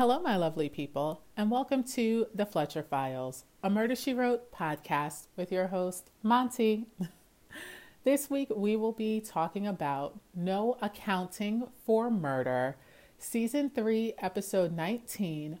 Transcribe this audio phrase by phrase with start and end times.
[0.00, 5.26] Hello, my lovely people, and welcome to The Fletcher Files, a Murder She Wrote podcast
[5.36, 6.86] with your host, Monty.
[8.04, 12.76] this week, we will be talking about No Accounting for Murder,
[13.18, 15.58] Season 3, Episode 19,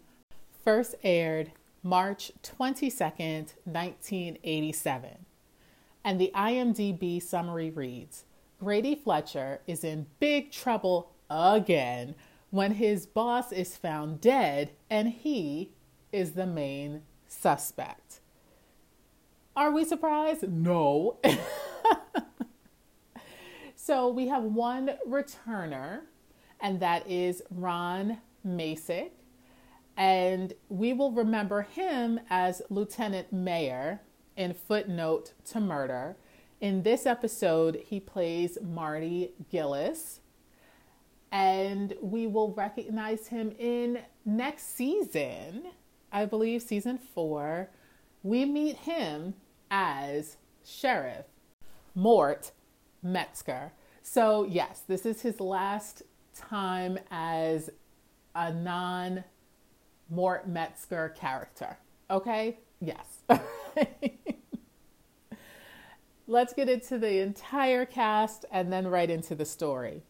[0.64, 1.52] first aired
[1.82, 5.26] March 22nd, 1987.
[6.02, 8.24] And the IMDb summary reads
[8.58, 12.14] Grady Fletcher is in big trouble again
[12.50, 15.72] when his boss is found dead and he
[16.12, 18.20] is the main suspect.
[19.56, 20.48] Are we surprised?
[20.48, 21.18] No.
[23.76, 26.02] so we have one returner,
[26.60, 29.10] and that is Ron Masak.
[29.96, 34.00] And we will remember him as Lieutenant Mayer
[34.36, 36.16] in Footnote to Murder.
[36.60, 40.20] In this episode, he plays Marty Gillis
[41.32, 45.64] and we will recognize him in next season,
[46.10, 47.70] I believe season four.
[48.22, 49.34] We meet him
[49.70, 51.26] as Sheriff
[51.94, 52.52] Mort
[53.02, 53.72] Metzger.
[54.02, 56.02] So, yes, this is his last
[56.34, 57.70] time as
[58.34, 59.24] a non
[60.08, 61.78] Mort Metzger character.
[62.10, 62.58] Okay?
[62.80, 63.22] Yes.
[66.26, 70.02] Let's get into the entire cast and then right into the story.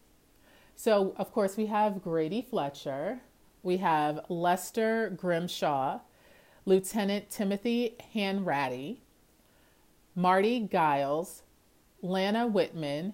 [0.75, 3.21] So, of course, we have Grady Fletcher,
[3.63, 5.99] we have Lester Grimshaw,
[6.65, 8.97] Lieutenant Timothy Hanratty,
[10.15, 11.43] Marty Giles,
[12.01, 13.13] Lana Whitman,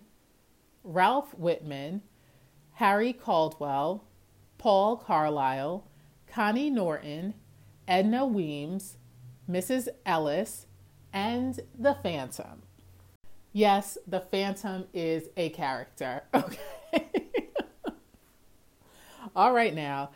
[0.83, 2.01] Ralph Whitman,
[2.73, 4.05] Harry Caldwell,
[4.57, 5.85] Paul Carlisle,
[6.27, 7.33] Connie Norton,
[7.87, 8.97] Edna Weems,
[9.49, 9.87] Mrs.
[10.05, 10.67] Ellis,
[11.13, 12.61] and the Phantom.
[13.53, 16.23] Yes, the Phantom is a character.
[16.33, 17.26] Okay.
[19.37, 20.09] All right, now.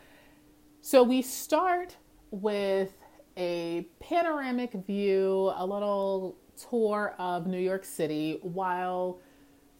[0.80, 1.96] So we start
[2.32, 2.92] with
[3.36, 6.36] a panoramic view, a little
[6.68, 9.20] tour of New York City while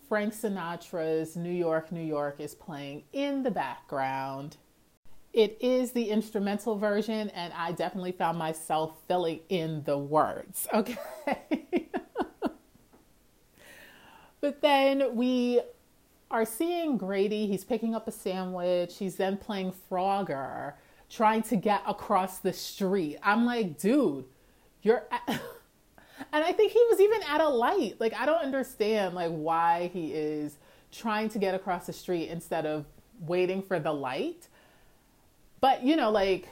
[0.08, 4.58] Frank Sinatra's New York, New York is playing in the background.
[5.32, 10.68] It is the instrumental version, and I definitely found myself filling in the words.
[10.72, 10.96] Okay.
[14.40, 15.62] but then we
[16.32, 17.46] are seeing Grady.
[17.46, 18.96] He's picking up a sandwich.
[18.98, 20.74] He's then playing Frogger,
[21.08, 23.18] trying to get across the street.
[23.22, 24.24] I'm like, dude,
[24.82, 25.04] you're.
[26.32, 27.96] And I think he was even at a light.
[27.98, 30.56] Like, I don't understand like why he is
[30.90, 32.84] trying to get across the street instead of
[33.20, 34.48] waiting for the light.
[35.60, 36.48] But you know, like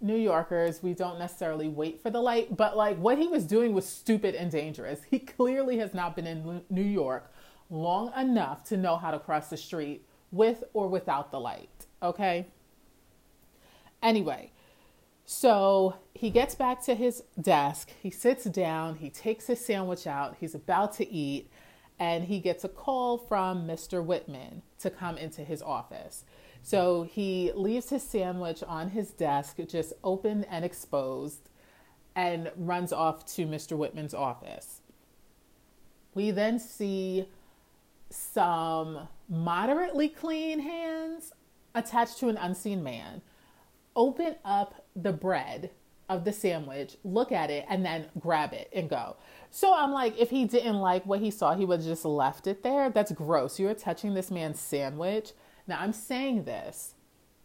[0.00, 3.74] New Yorkers, we don't necessarily wait for the light, but like what he was doing
[3.74, 5.00] was stupid and dangerous.
[5.10, 7.29] He clearly has not been in New York
[7.70, 11.86] long enough to know how to cross the street with or without the light.
[12.02, 12.46] Okay.
[14.02, 14.50] Anyway,
[15.24, 20.36] so he gets back to his desk, he sits down, he takes his sandwich out,
[20.40, 21.50] he's about to eat,
[21.98, 24.02] and he gets a call from Mr.
[24.04, 26.24] Whitman to come into his office.
[26.62, 31.50] So he leaves his sandwich on his desk, just open and exposed,
[32.16, 33.76] and runs off to Mr.
[33.76, 34.80] Whitman's office.
[36.14, 37.28] We then see
[38.10, 41.32] some moderately clean hands
[41.74, 43.22] attached to an unseen man.
[43.96, 45.70] Open up the bread
[46.08, 49.16] of the sandwich, look at it, and then grab it and go.
[49.50, 52.64] So I'm like, if he didn't like what he saw, he would just left it
[52.64, 52.90] there.
[52.90, 53.60] That's gross.
[53.60, 55.32] You're touching this man's sandwich.
[55.68, 56.94] Now, I'm saying this,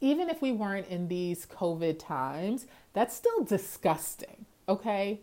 [0.01, 5.21] even if we weren't in these COVID times, that's still disgusting, okay?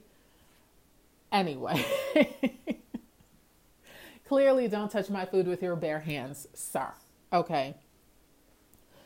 [1.33, 1.85] Anyway.
[4.33, 6.95] Clearly, don't touch my food with your bare hands, sir.
[7.35, 7.77] Okay.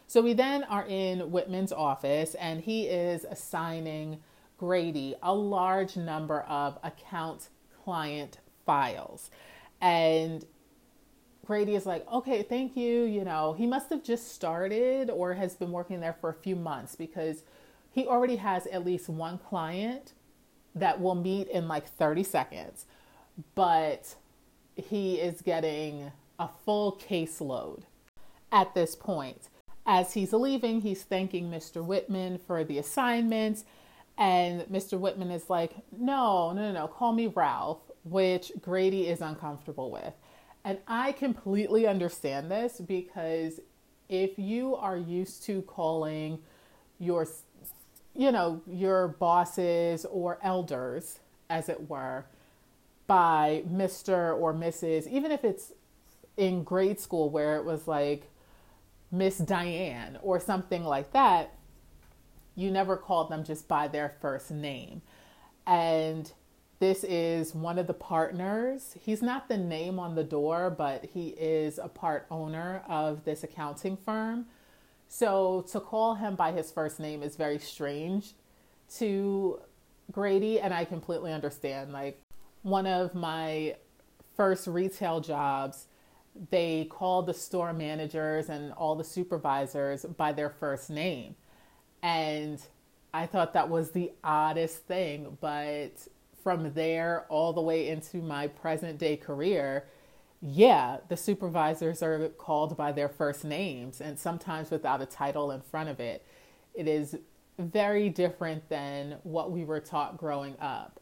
[0.07, 4.21] So we then are in Whitman's office, and he is assigning
[4.57, 7.49] Grady a large number of account
[7.83, 9.33] client files.
[9.81, 10.45] And
[11.45, 13.03] Grady is like, okay, thank you.
[13.03, 16.55] You know, he must have just started or has been working there for a few
[16.55, 17.43] months because
[17.91, 20.13] he already has at least one client
[20.77, 22.87] that will meet in like 30 seconds.
[23.57, 24.15] But
[24.77, 27.83] he is getting a full caseload
[28.53, 29.49] at this point.
[29.87, 31.85] As he's leaving, he's thanking Mr.
[31.85, 33.65] Whitman for the assignments.
[34.19, 34.99] And Mr.
[34.99, 40.15] Whitman is like, no, no, no, call me Ralph, which Grady is uncomfortable with.
[40.65, 43.61] And I completely understand this because
[44.09, 46.39] if you are used to calling
[46.99, 47.27] your,
[48.15, 51.21] you know, your bosses or elders,
[51.51, 52.25] as it were,
[53.07, 54.39] by Mr.
[54.39, 55.73] or Mrs., even if it's
[56.37, 58.31] in grade school where it was like
[59.11, 61.55] Miss Diane or something like that,
[62.55, 65.03] you never called them just by their first name.
[65.67, 66.31] And
[66.79, 68.97] this is one of the partners.
[69.01, 73.43] He's not the name on the door, but he is a part owner of this
[73.43, 74.47] accounting firm.
[75.09, 78.33] So to call him by his first name is very strange
[78.97, 79.61] to
[80.13, 81.93] Grady, and I completely understand.
[81.93, 82.21] Like,
[82.67, 83.77] one of my
[84.37, 85.87] first retail jobs,
[86.51, 91.37] they called the store managers and all the supervisors by their first name.
[92.03, 92.61] And
[93.15, 95.39] I thought that was the oddest thing.
[95.41, 96.09] But
[96.43, 99.85] from there all the way into my present day career,
[100.43, 105.61] yeah, the supervisors are called by their first names and sometimes without a title in
[105.61, 106.27] front of it.
[106.75, 107.17] It is
[107.61, 110.99] very different than what we were taught growing up.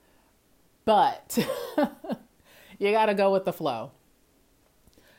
[0.85, 1.39] But
[2.79, 3.93] you got to go with the flow.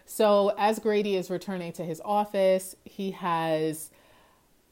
[0.05, 3.89] So, as Grady is returning to his office, he has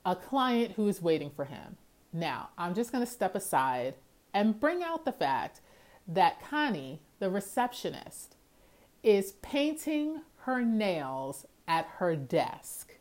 [0.05, 1.77] a client who is waiting for him.
[2.11, 3.95] Now, I'm just going to step aside
[4.33, 5.61] and bring out the fact
[6.07, 8.35] that Connie, the receptionist,
[9.01, 12.95] is painting her nails at her desk.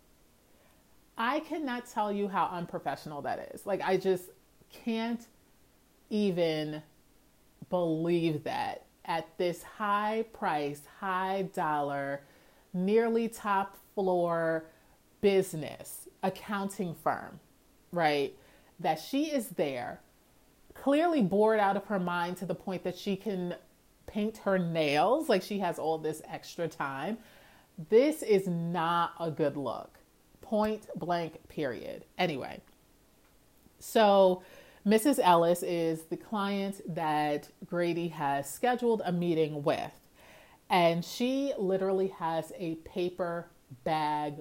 [1.19, 3.67] I cannot tell you how unprofessional that is.
[3.67, 4.31] Like, I just
[4.71, 5.27] can't
[6.09, 6.83] even
[7.73, 12.21] believe that at this high price, high dollar,
[12.75, 14.67] nearly top floor
[15.23, 17.41] business, accounting firm,
[17.91, 18.37] right?
[18.79, 20.01] That she is there,
[20.75, 23.55] clearly bored out of her mind to the point that she can
[24.05, 27.17] paint her nails, like she has all this extra time.
[27.89, 29.99] This is not a good look.
[30.43, 32.05] Point blank, period.
[32.19, 32.61] Anyway,
[33.79, 34.43] so
[34.87, 35.21] Mrs.
[35.23, 39.93] Ellis is the client that Grady has scheduled a meeting with.
[40.69, 43.47] And she literally has a paper
[43.85, 44.35] bag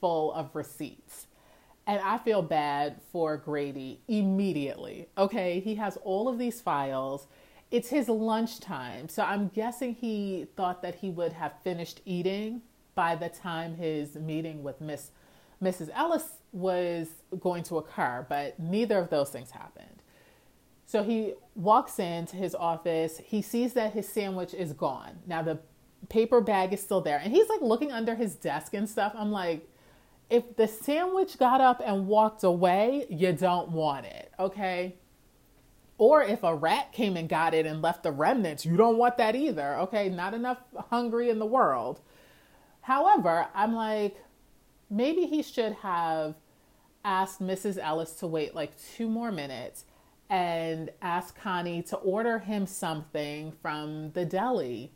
[0.00, 1.26] full of receipts.
[1.86, 5.08] And I feel bad for Grady immediately.
[5.18, 7.26] Okay, he has all of these files.
[7.70, 9.08] It's his lunchtime.
[9.08, 12.62] So I'm guessing he thought that he would have finished eating
[12.94, 15.10] by the time his meeting with Miss
[15.62, 15.90] Mrs.
[15.94, 17.08] Ellis was
[17.40, 20.02] going to occur, but neither of those things happened.
[20.86, 23.18] So he walks into his office.
[23.24, 25.20] He sees that his sandwich is gone.
[25.26, 25.58] Now the
[26.08, 29.14] paper bag is still there, and he's like looking under his desk and stuff.
[29.16, 29.68] I'm like,
[30.28, 34.96] if the sandwich got up and walked away, you don't want it, okay?
[35.98, 39.18] Or if a rat came and got it and left the remnants, you don't want
[39.18, 40.08] that either, okay?
[40.08, 40.58] Not enough
[40.90, 42.00] hungry in the world.
[42.80, 44.16] However, I'm like,
[44.90, 46.34] maybe he should have
[47.04, 47.78] asked Mrs.
[47.78, 49.84] Ellis to wait like two more minutes
[50.30, 54.92] and asked Connie to order him something from the deli.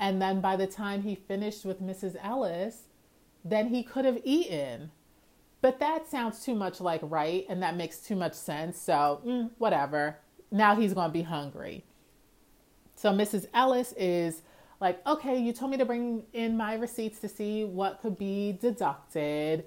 [0.00, 2.16] And then by the time he finished with Mrs.
[2.22, 2.84] Ellis,
[3.44, 4.90] then he could have eaten.
[5.60, 8.78] But that sounds too much like right, and that makes too much sense.
[8.78, 10.18] So, mm, whatever.
[10.50, 11.84] Now he's going to be hungry.
[12.96, 13.46] So, Mrs.
[13.54, 14.42] Ellis is
[14.80, 18.58] like, okay, you told me to bring in my receipts to see what could be
[18.60, 19.64] deducted.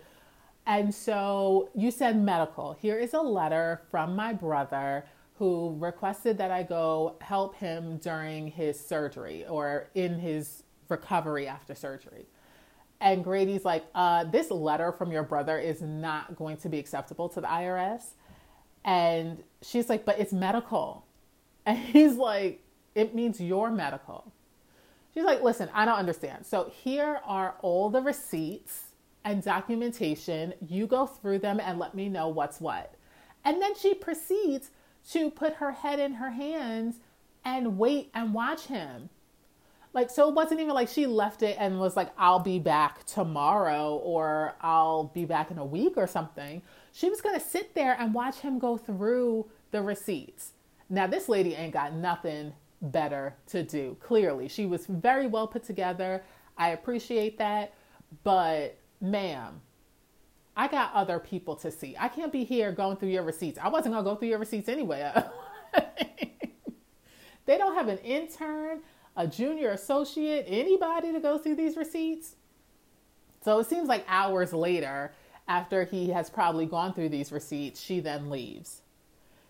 [0.68, 2.74] And so you said medical.
[2.74, 5.06] Here is a letter from my brother
[5.36, 11.74] who requested that I go help him during his surgery or in his recovery after
[11.74, 12.26] surgery.
[13.00, 17.30] And Grady's like, uh, this letter from your brother is not going to be acceptable
[17.30, 18.02] to the IRS.
[18.84, 21.06] And she's like, but it's medical.
[21.66, 22.64] And he's like,
[22.96, 24.32] it means you're medical.
[25.14, 26.46] She's like, listen, I don't understand.
[26.46, 28.87] So here are all the receipts
[29.28, 30.54] and documentation.
[30.66, 32.96] You go through them and let me know what's what.
[33.44, 34.72] And then she proceeds
[35.12, 36.96] to put her head in her hands
[37.44, 39.10] and wait and watch him.
[39.94, 43.06] Like, so it wasn't even like she left it and was like, I'll be back
[43.06, 46.62] tomorrow or I'll be back in a week or something.
[46.94, 50.54] She was to sit there and watch him go through the receipts.
[50.90, 53.98] Now, this lady ain't got nothing better to do.
[54.00, 56.24] Clearly, she was very well put together.
[56.58, 57.74] I appreciate that.
[58.24, 59.62] But, ma'am,
[60.56, 61.96] I got other people to see.
[62.00, 63.60] I can't be here going through your receipts.
[63.62, 65.12] I wasn't going to go through your receipts anyway.
[67.46, 68.82] they don't have an intern,
[69.16, 72.36] a junior associate, anybody to go through these receipts.
[73.44, 75.14] So it seems like hours later,
[75.48, 78.82] after he has probably gone through these receipts, she then leaves.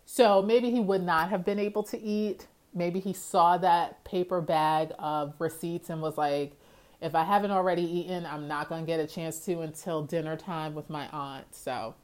[0.05, 4.39] So maybe he would not have been able to eat maybe he saw that paper
[4.39, 6.53] bag of receipts and was like,
[7.01, 10.35] if I haven't already eaten, I'm not going to get a chance to until dinner
[10.35, 11.53] time with my aunt.
[11.53, 11.95] So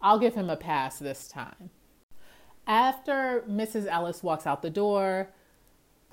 [0.00, 1.70] I'll give him a pass this time.
[2.66, 3.86] After Mrs.
[3.86, 5.30] Ellis walks out the door,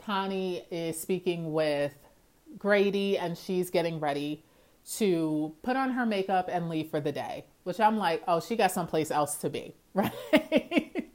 [0.03, 1.93] Connie is speaking with
[2.57, 4.43] Grady and she's getting ready
[4.95, 7.45] to put on her makeup and leave for the day.
[7.63, 11.11] which I'm like, oh, she got someplace else to be, right?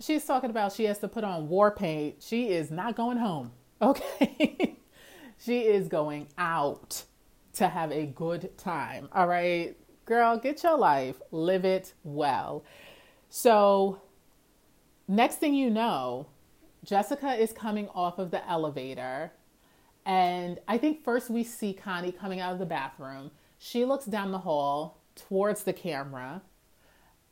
[0.00, 2.16] She's talking about she has to put on war paint.
[2.20, 3.52] She is not going home,
[3.82, 4.78] okay?
[5.44, 7.04] she is going out
[7.54, 9.76] to have a good time, all right?
[10.06, 12.64] Girl, get your life, live it well.
[13.28, 14.00] So,
[15.08, 16.26] next thing you know,
[16.84, 19.32] Jessica is coming off of the elevator.
[20.04, 23.30] And I think first we see Connie coming out of the bathroom.
[23.58, 26.42] She looks down the hall towards the camera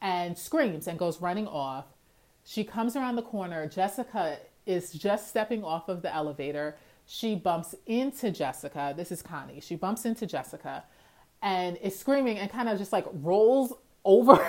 [0.01, 1.87] and screams and goes running off.
[2.45, 3.69] She comes around the corner.
[3.69, 6.77] Jessica is just stepping off of the elevator.
[7.13, 8.95] She bumps into Jessica.
[8.97, 9.59] This is Connie.
[9.61, 10.85] She bumps into Jessica
[11.43, 13.73] and is screaming and kind of just like rolls
[14.05, 14.35] over,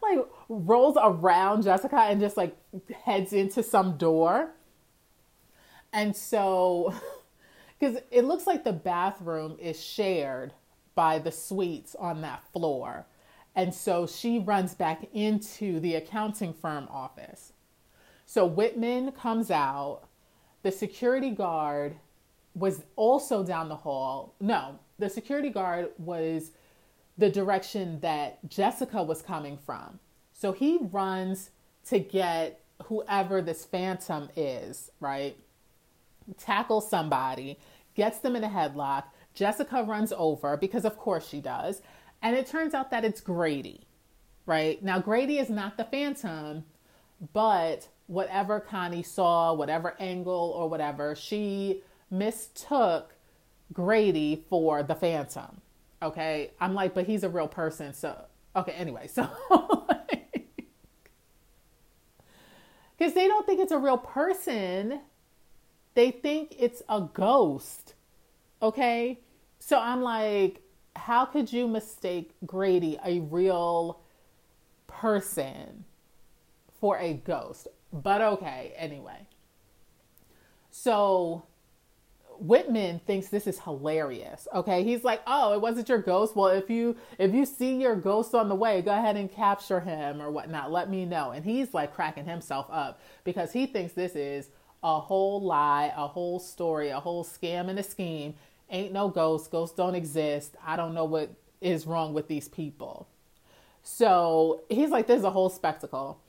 [0.00, 0.18] like
[0.48, 2.56] rolls around Jessica and just like
[3.02, 4.52] heads into some door.
[5.92, 6.94] And so,
[7.80, 10.52] because it looks like the bathroom is shared
[10.94, 13.04] by the suites on that floor.
[13.56, 17.52] And so she runs back into the accounting firm office.
[18.26, 20.07] So Whitman comes out.
[20.62, 21.96] The security guard
[22.54, 24.34] was also down the hall.
[24.40, 26.50] No, the security guard was
[27.16, 29.98] the direction that Jessica was coming from.
[30.32, 31.50] So he runs
[31.86, 35.36] to get whoever this phantom is, right?
[36.38, 37.58] Tackles somebody,
[37.94, 39.04] gets them in a headlock.
[39.34, 41.82] Jessica runs over because, of course, she does.
[42.22, 43.86] And it turns out that it's Grady,
[44.46, 44.82] right?
[44.82, 46.64] Now, Grady is not the phantom,
[47.32, 53.14] but whatever Connie saw, whatever angle or whatever, she mistook
[53.72, 55.60] Grady for the Phantom.
[56.02, 56.50] Okay.
[56.60, 57.94] I'm like, but he's a real person.
[57.94, 58.18] So,
[58.56, 58.72] okay.
[58.72, 59.28] Anyway, so.
[62.98, 65.00] Because they don't think it's a real person,
[65.94, 67.94] they think it's a ghost.
[68.60, 69.20] Okay.
[69.60, 70.62] So I'm like,
[70.96, 74.00] how could you mistake Grady, a real
[74.88, 75.84] person,
[76.80, 77.68] for a ghost?
[77.92, 79.26] But okay, anyway.
[80.70, 81.44] So
[82.40, 84.46] Whitman thinks this is hilarious.
[84.54, 86.36] Okay, he's like, "Oh, it wasn't your ghost.
[86.36, 89.80] Well, if you if you see your ghost on the way, go ahead and capture
[89.80, 90.70] him or whatnot.
[90.70, 94.50] Let me know." And he's like cracking himself up because he thinks this is
[94.82, 98.34] a whole lie, a whole story, a whole scam and a scheme.
[98.70, 99.48] Ain't no ghosts.
[99.48, 100.54] Ghosts don't exist.
[100.64, 101.30] I don't know what
[101.60, 103.08] is wrong with these people.
[103.82, 106.20] So he's like, "There's a whole spectacle."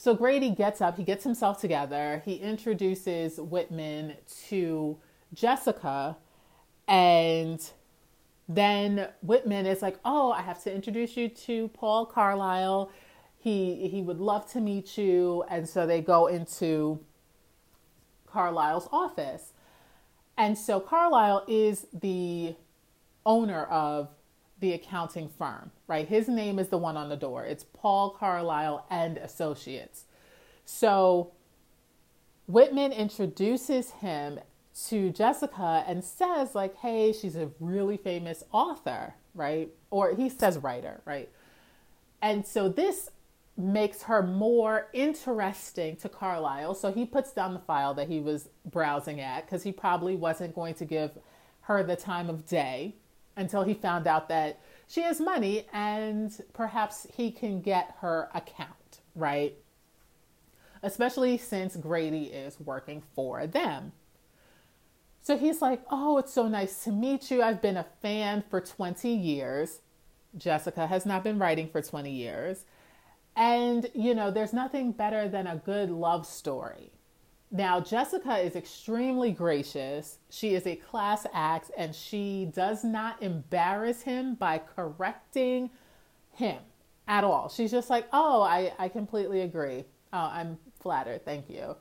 [0.00, 0.96] So Grady gets up.
[0.96, 2.22] He gets himself together.
[2.24, 4.14] He introduces Whitman
[4.48, 4.96] to
[5.34, 6.16] Jessica.
[6.86, 7.60] And
[8.48, 12.90] then Whitman is like, "Oh, I have to introduce you to Paul Carlisle.
[13.40, 17.04] He he would love to meet you." And so they go into
[18.24, 19.52] Carlisle's office.
[20.36, 22.54] And so Carlisle is the
[23.26, 24.14] owner of
[24.60, 26.08] the accounting firm, right?
[26.08, 27.44] His name is the one on the door.
[27.44, 30.04] It's Paul Carlisle and Associates.
[30.64, 31.32] So
[32.46, 34.40] Whitman introduces him
[34.88, 39.68] to Jessica and says, like, hey, she's a really famous author, right?
[39.90, 41.28] Or he says writer, right?
[42.22, 43.10] And so this
[43.56, 46.74] makes her more interesting to Carlisle.
[46.74, 50.54] So he puts down the file that he was browsing at because he probably wasn't
[50.54, 51.10] going to give
[51.62, 52.94] her the time of day
[53.38, 59.00] until he found out that she has money and perhaps he can get her account,
[59.14, 59.54] right?
[60.82, 63.92] Especially since Grady is working for them.
[65.22, 67.42] So he's like, Oh, it's so nice to meet you.
[67.42, 69.80] I've been a fan for 20 years.
[70.36, 72.64] Jessica has not been writing for 20 years.
[73.36, 76.92] And, you know, there's nothing better than a good love story.
[77.50, 80.18] Now, Jessica is extremely gracious.
[80.28, 85.70] She is a class act and she does not embarrass him by correcting
[86.32, 86.58] him
[87.06, 87.48] at all.
[87.48, 89.84] She's just like, oh, I, I completely agree.
[90.12, 91.24] Oh, I'm flattered.
[91.24, 91.74] Thank you.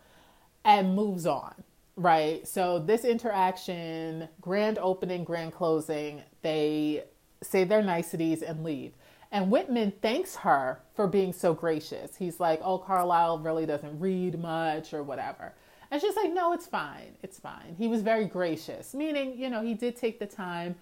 [0.63, 1.53] And moves on
[1.97, 2.47] right?
[2.47, 7.03] So this interaction, grand opening, grand closing, they
[7.41, 8.93] say their niceties and leave.
[9.31, 12.15] And Whitman thanks her for being so gracious.
[12.15, 15.53] He's like, "Oh, Carlisle really doesn't read much or whatever."
[15.91, 17.15] And she's like, "No, it's fine.
[17.23, 20.75] It's fine." He was very gracious, meaning, you know, he did take the time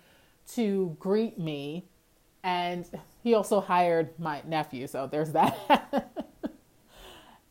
[0.54, 1.88] to greet me
[2.44, 2.88] and
[3.24, 6.12] he also hired my nephew, so there's that.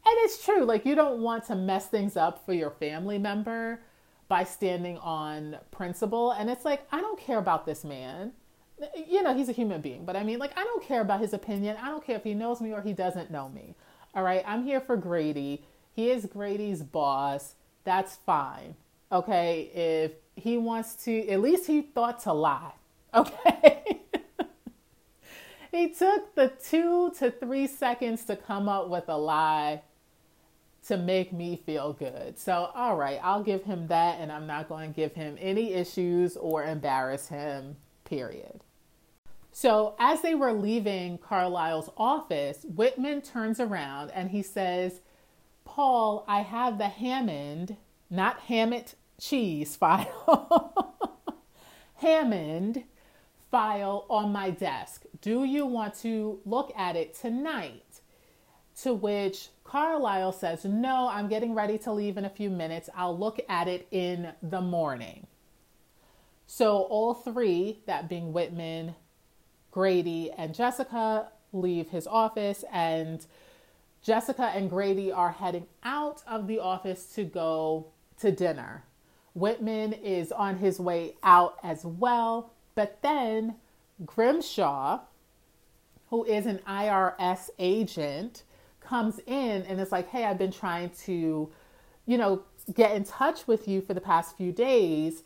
[0.07, 3.81] And it's true, like you don't want to mess things up for your family member
[4.29, 6.33] by standing on principle.
[6.33, 8.33] And it's like, I don't care about this man.
[9.09, 11.33] You know, he's a human being, but I mean, like, I don't care about his
[11.33, 11.77] opinion.
[11.81, 13.75] I don't care if he knows me or he doesn't know me.
[14.15, 15.65] All right, I'm here for Grady.
[15.93, 17.55] He is Grady's boss.
[17.85, 18.75] That's fine.
[19.13, 22.73] Okay, if he wants to, at least he thought to lie.
[23.15, 24.01] Okay.
[25.71, 29.83] he took the two to three seconds to come up with a lie
[30.89, 32.39] to make me feel good.
[32.39, 35.75] So, all right, I'll give him that, and I'm not going to give him any
[35.75, 37.77] issues or embarrass him,
[38.15, 38.63] period.
[39.51, 45.01] So, as they were leaving Carlisle's office, Whitman turns around and he says,
[45.65, 47.77] Paul, I have the Hammond,
[48.11, 50.75] not Hammett cheese file,
[51.97, 52.85] Hammond
[53.51, 55.05] file on my desk.
[55.21, 58.01] Do you want to look at it tonight?
[58.83, 62.91] To which Carlisle says, No, I'm getting ready to leave in a few minutes.
[62.97, 65.29] I'll look at it in the morning.
[66.47, 68.95] So, all three, that being Whitman,
[69.71, 73.25] Grady, and Jessica, leave his office, and
[74.03, 77.87] Jessica and Grady are heading out of the office to go
[78.21, 78.85] to dinner.
[79.35, 83.57] Whitman is on his way out as well, but then
[84.05, 85.01] Grimshaw,
[86.11, 88.43] who is an IRS agent,
[88.81, 91.51] comes in and is like, Hey, I've been trying to,
[92.07, 95.23] you know, get in touch with you for the past few days.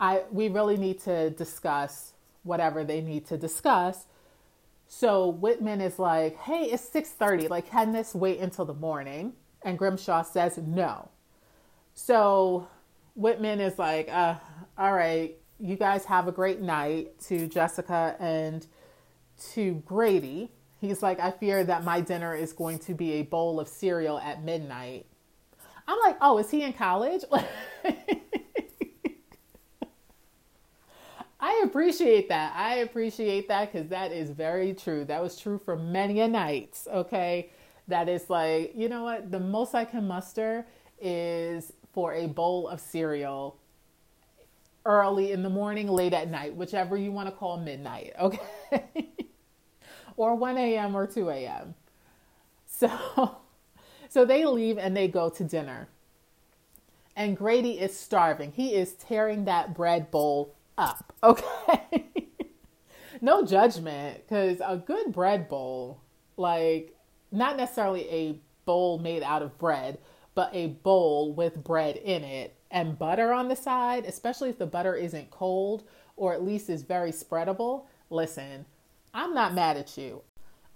[0.00, 2.12] I we really need to discuss
[2.42, 4.06] whatever they need to discuss.
[4.86, 7.48] So Whitman is like, "Hey, it's 6:30.
[7.48, 11.08] Like, can this wait until the morning?" And Grimshaw says, "No."
[11.94, 12.68] So
[13.14, 14.36] Whitman is like, uh,
[14.78, 18.66] "All right, you guys have a great night." To Jessica and
[19.52, 23.60] to Grady, he's like, "I fear that my dinner is going to be a bowl
[23.60, 25.06] of cereal at midnight."
[25.86, 27.24] I'm like, "Oh, is he in college?"
[31.40, 32.54] I appreciate that.
[32.56, 35.04] I appreciate that because that is very true.
[35.04, 36.88] That was true for many a nights.
[36.92, 37.50] Okay.
[37.86, 39.30] That is like, you know what?
[39.30, 40.66] The most I can muster
[41.00, 43.56] is for a bowl of cereal
[44.84, 48.12] early in the morning, late at night, whichever you want to call midnight.
[48.20, 49.08] Okay.
[50.16, 50.96] or 1 a.m.
[50.96, 51.74] or 2 a.m.
[52.66, 53.36] So,
[54.08, 55.88] so they leave and they go to dinner.
[57.16, 58.52] And Grady is starving.
[58.52, 61.12] He is tearing that bread bowl up.
[61.22, 62.06] Okay.
[63.20, 66.00] no judgment because a good bread bowl,
[66.36, 66.94] like
[67.32, 69.98] not necessarily a bowl made out of bread,
[70.36, 74.66] but a bowl with bread in it and butter on the side, especially if the
[74.66, 75.82] butter isn't cold
[76.16, 77.86] or at least is very spreadable.
[78.10, 78.64] Listen,
[79.12, 80.22] I'm not mad at you.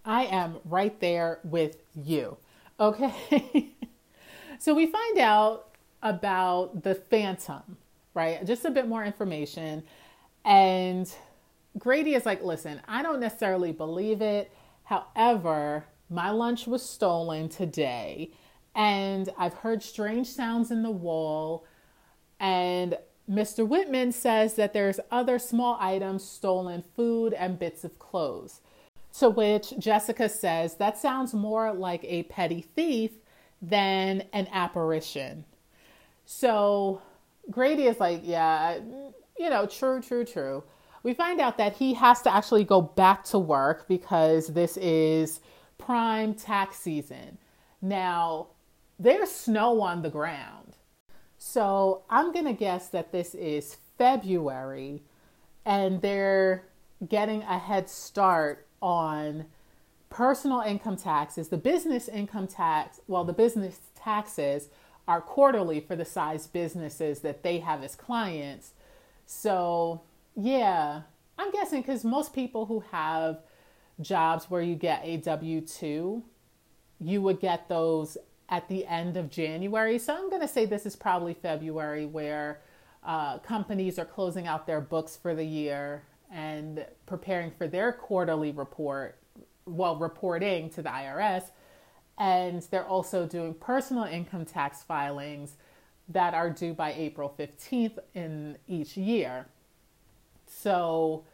[0.04, 2.36] I am right there with you.
[2.80, 3.70] Okay.
[4.58, 5.68] so we find out
[6.02, 7.76] about the phantom
[8.14, 8.44] right?
[8.44, 9.82] Just a bit more information.
[10.44, 11.12] And
[11.78, 14.50] Grady is like, listen, I don't necessarily believe it.
[14.84, 18.30] However, my lunch was stolen today,
[18.74, 21.64] and I've heard strange sounds in the wall.
[22.38, 22.98] And
[23.30, 23.66] Mr.
[23.66, 28.60] Whitman says that there's other small items, stolen food, and bits of clothes.
[29.18, 33.12] To which Jessica says that sounds more like a petty thief
[33.60, 35.44] than an apparition.
[36.24, 37.02] So
[37.50, 38.78] Grady is like, yeah,
[39.38, 40.64] you know, true, true, true.
[41.02, 45.40] We find out that he has to actually go back to work because this is
[45.78, 47.38] prime tax season.
[47.80, 48.48] Now,
[48.98, 50.76] there's snow on the ground.
[51.38, 55.02] So I'm going to guess that this is February
[55.64, 56.68] and they're
[57.08, 59.46] getting a head start on
[60.08, 61.48] personal income taxes.
[61.48, 64.68] The business income tax, well, the business taxes
[65.06, 68.72] are quarterly for the size businesses that they have as clients.
[69.26, 70.02] So,
[70.36, 71.02] yeah,
[71.38, 73.40] I'm guessing because most people who have
[74.00, 76.22] jobs where you get a W 2,
[77.00, 78.16] you would get those
[78.48, 79.98] at the end of January.
[79.98, 82.60] So, I'm going to say this is probably February where
[83.04, 88.52] uh, companies are closing out their books for the year and preparing for their quarterly
[88.52, 89.18] report,
[89.66, 91.44] well, reporting to the IRS
[92.18, 95.56] and they're also doing personal income tax filings
[96.08, 99.46] that are due by April 15th in each year.
[100.46, 101.24] So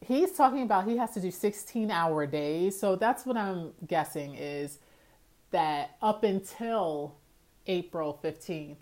[0.00, 2.78] he's talking about he has to do 16 hour days.
[2.78, 4.78] So that's what I'm guessing is
[5.50, 7.16] that up until
[7.66, 8.76] April 15th,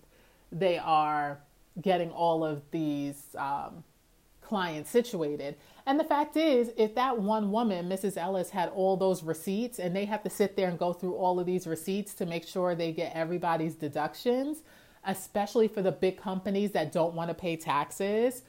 [0.51, 1.39] they are
[1.81, 3.83] getting all of these um,
[4.41, 5.55] clients situated.
[5.87, 8.17] And the fact is, if that one woman, Mrs.
[8.17, 11.39] Ellis, had all those receipts and they have to sit there and go through all
[11.39, 14.63] of these receipts to make sure they get everybody's deductions,
[15.05, 18.41] especially for the big companies that don't want to pay taxes.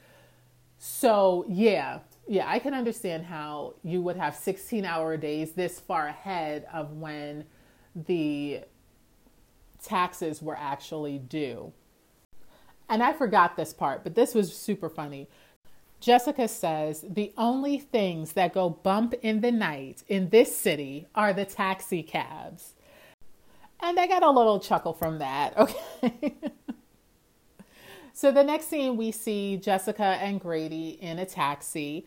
[0.79, 6.07] So, yeah, yeah, I can understand how you would have 16 hour days this far
[6.07, 7.45] ahead of when
[7.95, 8.65] the
[9.81, 11.71] taxes were actually due.
[12.89, 15.29] And I forgot this part, but this was super funny.
[15.99, 21.33] Jessica says the only things that go bump in the night in this city are
[21.33, 22.73] the taxi cabs.
[23.81, 25.55] And I got a little chuckle from that.
[26.01, 26.33] Okay.
[28.13, 32.05] so the next scene, we see Jessica and Grady in a taxi.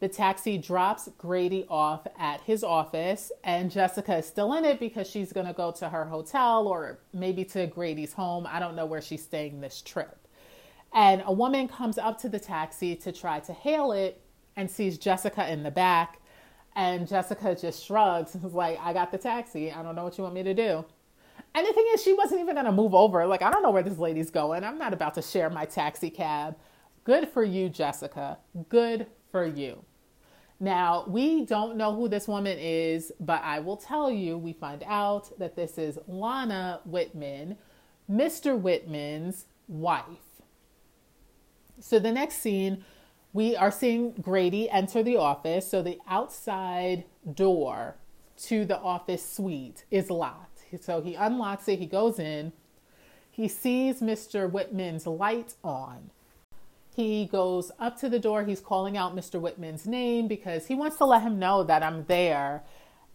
[0.00, 5.08] The taxi drops Grady off at his office, and Jessica is still in it because
[5.08, 8.46] she's going to go to her hotel or maybe to Grady's home.
[8.50, 10.19] I don't know where she's staying this trip.
[10.92, 14.20] And a woman comes up to the taxi to try to hail it
[14.56, 16.20] and sees Jessica in the back.
[16.76, 19.72] And Jessica just shrugs and is like, I got the taxi.
[19.72, 20.84] I don't know what you want me to do.
[21.54, 23.26] And the thing is, she wasn't even going to move over.
[23.26, 24.62] Like, I don't know where this lady's going.
[24.62, 26.56] I'm not about to share my taxi cab.
[27.04, 28.38] Good for you, Jessica.
[28.68, 29.84] Good for you.
[30.60, 34.84] Now, we don't know who this woman is, but I will tell you, we find
[34.86, 37.56] out that this is Lana Whitman,
[38.10, 38.60] Mr.
[38.60, 40.04] Whitman's wife.
[41.80, 42.84] So the next scene,
[43.32, 45.68] we are seeing Grady enter the office.
[45.68, 47.96] So the outside door
[48.44, 50.60] to the office suite is locked.
[50.80, 52.52] So he unlocks it, he goes in,
[53.30, 54.50] he sees Mr.
[54.50, 56.10] Whitman's light on.
[56.94, 58.44] He goes up to the door.
[58.44, 59.40] He's calling out Mr.
[59.40, 62.62] Whitman's name because he wants to let him know that I'm there.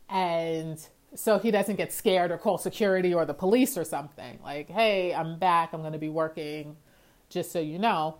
[0.09, 0.79] And
[1.13, 4.39] so he doesn't get scared or call security or the police or something.
[4.43, 5.73] Like, hey, I'm back.
[5.73, 6.77] I'm going to be working,
[7.29, 8.17] just so you know.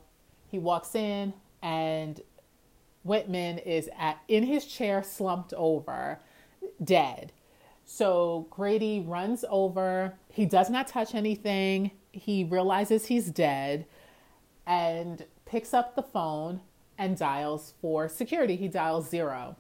[0.48, 2.22] He walks in and
[3.04, 6.20] Whitman is at in his chair slumped over,
[6.84, 7.32] dead.
[7.86, 10.16] So Grady runs over.
[10.32, 11.92] He does not touch anything.
[12.12, 13.86] He realizes he's dead
[14.66, 16.62] and picks up the phone
[16.98, 18.56] and dials for security.
[18.56, 19.56] He dials zero.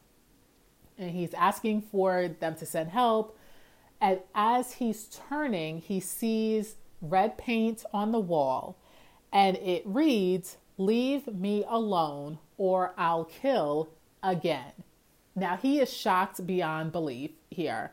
[0.97, 3.37] And he's asking for them to send help.
[4.01, 8.77] And as he's turning, he sees red paint on the wall
[9.31, 13.89] and it reads, Leave me alone or I'll kill
[14.21, 14.73] again.
[15.35, 17.91] Now he is shocked beyond belief here.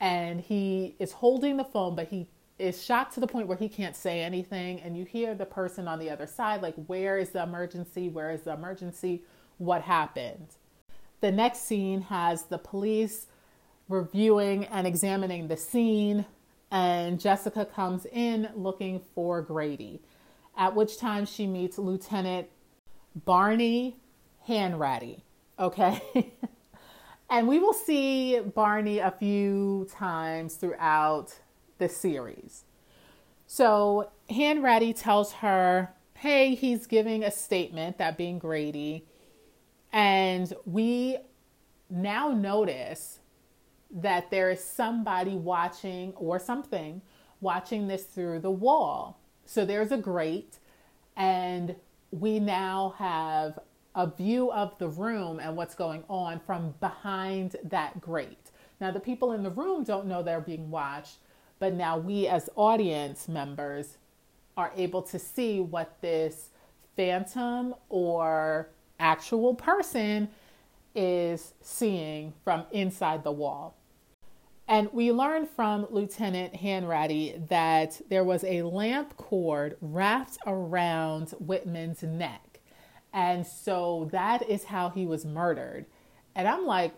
[0.00, 2.26] And he is holding the phone, but he
[2.58, 4.80] is shocked to the point where he can't say anything.
[4.80, 8.08] And you hear the person on the other side like where is the emergency?
[8.08, 9.22] Where is the emergency?
[9.58, 10.48] What happened?
[11.20, 13.26] The next scene has the police
[13.88, 16.24] reviewing and examining the scene.
[16.70, 20.00] And jessica comes in looking for grady
[20.56, 22.48] at which time she meets lieutenant
[23.24, 23.96] barney
[24.48, 25.22] hanratty
[25.58, 26.00] okay
[27.32, 31.34] and we will see barney a few times throughout
[31.78, 32.64] the series.
[33.46, 39.06] So Hanratty tells her, hey, he's giving a statement, that being Grady.
[39.92, 41.18] And we
[41.88, 43.18] now notice
[43.90, 47.02] that there is somebody watching or something
[47.40, 49.18] watching this through the wall.
[49.52, 50.56] So there's a grate,
[51.14, 51.76] and
[52.10, 53.58] we now have
[53.94, 58.50] a view of the room and what's going on from behind that grate.
[58.80, 61.18] Now, the people in the room don't know they're being watched,
[61.58, 63.98] but now we, as audience members,
[64.56, 66.48] are able to see what this
[66.96, 70.30] phantom or actual person
[70.94, 73.76] is seeing from inside the wall.
[74.68, 82.02] And we learned from Lieutenant Hanratty that there was a lamp cord wrapped around Whitman's
[82.02, 82.60] neck.
[83.12, 85.86] And so that is how he was murdered.
[86.34, 86.94] And I'm like,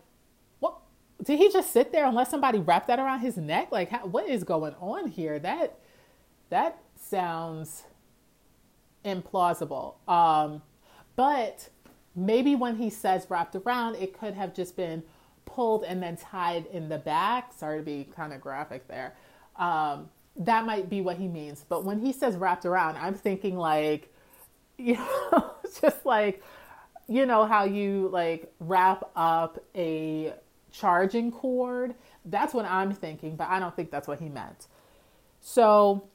[0.60, 0.76] what?
[1.22, 3.72] did he just sit there and let somebody wrap that around his neck?
[3.72, 5.38] Like, how, what is going on here?
[5.38, 5.78] That
[6.50, 7.84] that sounds
[9.04, 9.94] implausible.
[10.08, 10.62] Um,
[11.16, 11.68] but
[12.14, 15.02] maybe when he says wrapped around, it could have just been
[15.46, 17.52] pulled and then tied in the back.
[17.52, 19.14] Sorry to be kind of graphic there.
[19.56, 21.64] Um, that might be what he means.
[21.68, 24.12] But when he says wrapped around, I'm thinking like,
[24.78, 26.42] you know, just like,
[27.06, 30.32] you know, how you like wrap up a
[30.72, 31.94] charging cord.
[32.24, 34.66] That's what I'm thinking, but I don't think that's what he meant.
[35.40, 36.08] So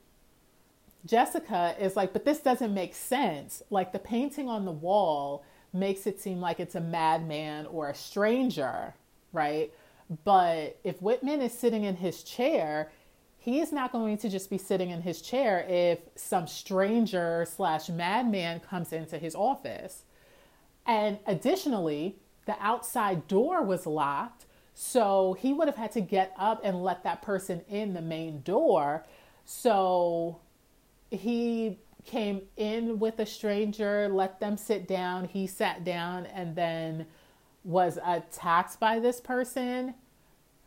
[1.05, 3.63] Jessica is like, but this doesn't make sense.
[3.69, 7.95] Like the painting on the wall makes it seem like it's a madman or a
[7.95, 8.95] stranger,
[9.33, 9.71] right?
[10.23, 12.91] But if Whitman is sitting in his chair,
[13.37, 17.89] he is not going to just be sitting in his chair if some stranger slash
[17.89, 20.03] madman comes into his office.
[20.85, 22.15] And additionally,
[22.45, 24.45] the outside door was locked.
[24.73, 28.41] So he would have had to get up and let that person in the main
[28.41, 29.05] door.
[29.45, 30.39] So
[31.11, 35.25] he came in with a stranger, let them sit down.
[35.25, 37.05] He sat down and then
[37.63, 39.95] was attacked by this person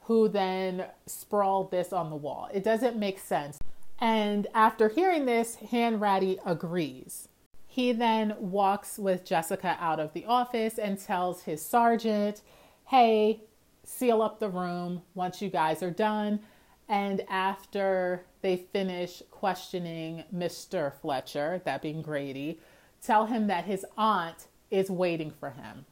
[0.02, 2.48] who then sprawled this on the wall.
[2.52, 3.58] It doesn't make sense.
[4.00, 7.28] And after hearing this, Hanratty agrees.
[7.66, 12.42] He then walks with Jessica out of the office and tells his sergeant,
[12.88, 13.42] hey,
[13.84, 16.40] seal up the room once you guys are done.
[16.88, 20.92] And after they finish questioning Mr.
[20.92, 22.60] Fletcher, that being Grady,
[23.00, 25.86] tell him that his aunt is waiting for him.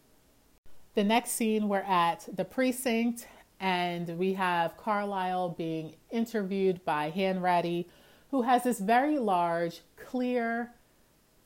[0.95, 3.27] The next scene, we're at the precinct
[3.61, 7.87] and we have Carlisle being interviewed by Hanratty,
[8.31, 10.73] who has this very large, clear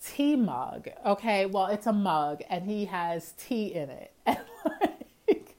[0.02, 0.88] tea mug.
[1.04, 4.12] Okay, well, it's a mug and he has tea in it.
[5.26, 5.57] And like,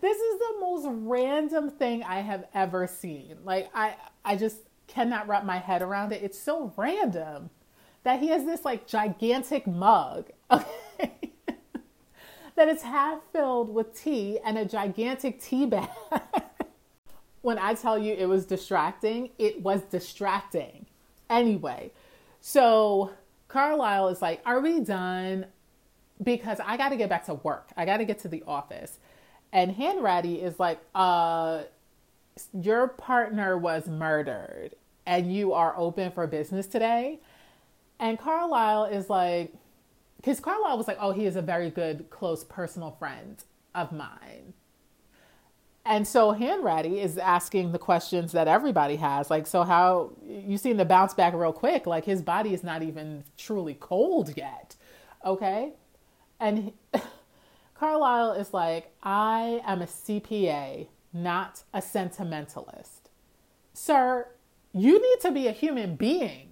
[0.00, 3.36] this is the most random thing I have ever seen.
[3.44, 3.94] Like, I,
[4.24, 6.22] I just cannot wrap my head around it.
[6.22, 7.50] It's so random
[8.04, 10.30] that he has this like gigantic mug.
[10.50, 10.66] Okay.
[12.56, 15.88] That is half filled with tea and a gigantic tea bag.
[17.42, 20.86] when I tell you it was distracting, it was distracting.
[21.28, 21.90] Anyway,
[22.40, 23.12] so
[23.48, 25.46] Carlisle is like, Are we done?
[26.22, 27.70] Because I got to get back to work.
[27.76, 28.98] I got to get to the office.
[29.52, 31.62] And Hanratty is like, uh,
[32.52, 37.20] Your partner was murdered and you are open for business today.
[37.98, 39.52] And Carlisle is like,
[40.22, 43.42] because Carlisle was like, Oh, he is a very good, close personal friend
[43.74, 44.54] of mine.
[45.84, 49.30] And so Hanratty is asking the questions that everybody has.
[49.30, 51.86] Like, so how you seem to bounce back real quick.
[51.86, 54.76] Like his body is not even truly cold yet.
[55.24, 55.72] Okay.
[56.38, 56.72] And
[57.74, 63.10] Carlisle is like, I am a CPA, not a sentimentalist.
[63.74, 64.28] Sir,
[64.72, 66.51] you need to be a human being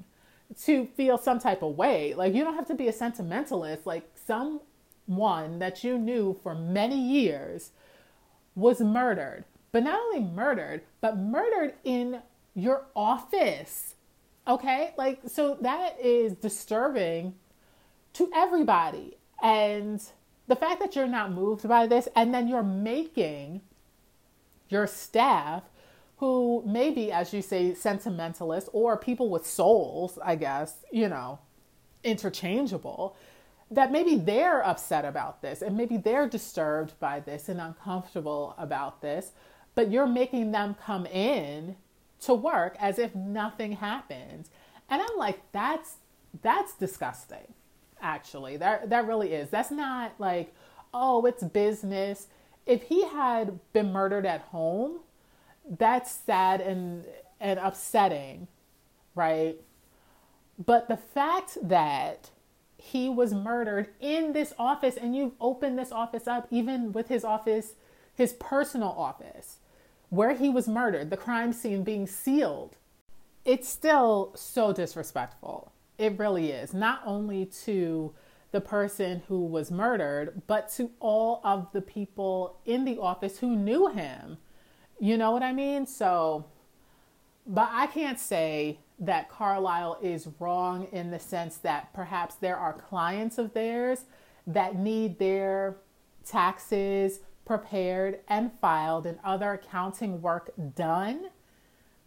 [0.63, 2.15] to feel some type of way.
[2.15, 3.87] Like, you don't have to be a sentimentalist.
[3.87, 7.71] Like, someone that you knew for many years
[8.55, 12.23] was murdered, but not only murdered, but murdered in
[12.55, 13.95] your office.
[14.47, 14.93] Okay?
[14.99, 17.35] Like, so that is disturbing
[18.15, 19.17] to everybody.
[19.43, 20.03] And
[20.49, 23.61] the fact that you're not moved by this and then you're making
[24.69, 25.63] your staff
[26.21, 31.39] who maybe as you say sentimentalists or people with souls i guess you know
[32.05, 33.17] interchangeable
[33.71, 39.01] that maybe they're upset about this and maybe they're disturbed by this and uncomfortable about
[39.01, 39.33] this,
[39.75, 41.77] but you're making them come in
[42.21, 44.49] to work as if nothing happened.
[44.89, 45.97] And I'm like, that's
[46.43, 47.55] that's disgusting.
[48.03, 49.51] Actually, that that really is.
[49.51, 50.53] That's not like,
[50.93, 52.27] oh, it's business.
[52.67, 55.01] If he had been murdered at home,
[55.68, 57.05] that's sad and
[57.40, 58.49] and upsetting,
[59.14, 59.57] right?
[60.64, 62.31] But the fact that
[62.77, 67.25] he was murdered in this office and you've opened this office up even with his
[67.25, 67.75] office
[68.14, 69.59] his personal office
[70.09, 72.77] where he was murdered the crime scene being sealed
[73.44, 75.73] it's still so disrespectful.
[75.99, 76.75] It really is.
[76.75, 78.12] Not only to
[78.53, 83.55] the person who was murdered but to all of the people in the office who
[83.55, 84.38] knew him
[85.01, 86.45] you know what i mean so
[87.47, 92.75] but i can't say that Carlisle is wrong in the sense that perhaps there are
[92.75, 94.05] clients of theirs
[94.47, 95.79] that need their
[96.25, 101.31] taxes prepared and filed and other accounting work done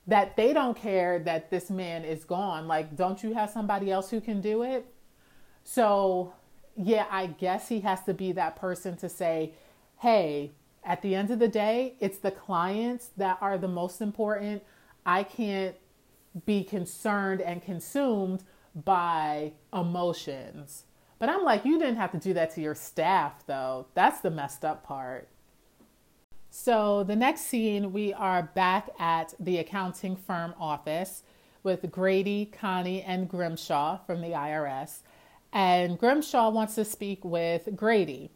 [0.06, 2.68] that they don't care that this man is gone.
[2.68, 4.86] Like, don't you have somebody else who can do it?
[5.64, 6.34] So,
[6.76, 9.54] yeah, I guess he has to be that person to say,
[10.00, 10.52] hey,
[10.86, 14.64] at the end of the day, it's the clients that are the most important.
[15.06, 15.76] I can't
[16.46, 18.44] be concerned and consumed
[18.76, 20.84] by emotions.
[21.20, 23.88] But I'm like, you didn't have to do that to your staff, though.
[23.94, 25.30] That's the messed up part.
[26.50, 31.24] So, the next scene, we are back at the accounting firm office
[31.64, 35.00] with Grady, Connie, and Grimshaw from the IRS.
[35.52, 38.32] And Grimshaw wants to speak with Grady.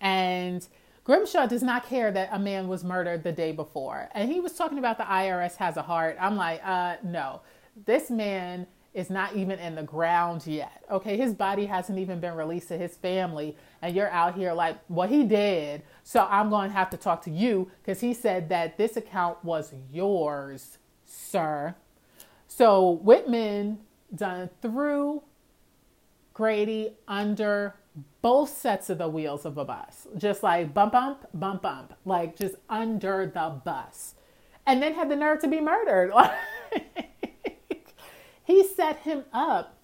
[0.00, 0.66] And
[1.04, 4.08] Grimshaw does not care that a man was murdered the day before.
[4.14, 6.16] And he was talking about the IRS has a heart.
[6.20, 7.40] I'm like, uh, no.
[7.86, 10.84] This man is not even in the ground yet.
[10.90, 14.78] Okay, his body hasn't even been released to his family, and you're out here like,
[14.88, 15.82] well, he did.
[16.02, 19.42] So I'm going to have to talk to you because he said that this account
[19.44, 21.76] was yours, sir.
[22.48, 23.78] So Whitman
[24.14, 25.22] done threw
[26.34, 27.74] Grady under
[28.22, 32.36] both sets of the wheels of a bus, just like bump, bump, bump, bump, like
[32.36, 34.14] just under the bus,
[34.66, 36.12] and then had the nerve to be murdered.
[38.44, 39.76] he set him up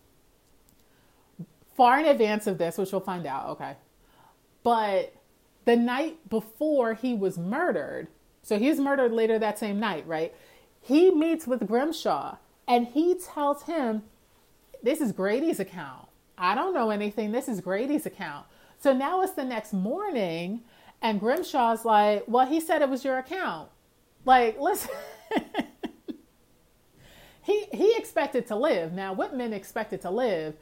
[1.77, 3.77] far in advance of this, which we'll find out, okay?
[4.62, 5.14] But
[5.64, 8.09] the night before he was murdered,
[8.42, 10.35] so he was murdered later that same night, right?
[10.81, 12.37] He meets with Grimshaw
[12.69, 14.05] and he tells him,
[14.83, 16.06] This is Grady's account
[16.38, 17.33] I don't know anything.
[17.33, 18.46] This is Grady's account.
[18.79, 20.62] So now it's the next morning,
[21.01, 23.70] and Grimshaw's like, Well, he said it was your account.
[24.25, 24.90] Like, listen.
[27.42, 28.92] he he expected to live.
[28.92, 30.55] Now Whitman expected to live.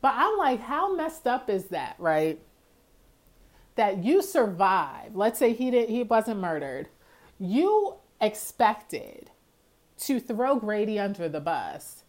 [0.00, 2.40] But I'm like, how messed up is that, right?
[3.76, 5.14] That you survive.
[5.14, 6.88] Let's say he did he wasn't murdered.
[7.38, 9.30] You expected
[9.98, 12.04] to throw Grady under the bus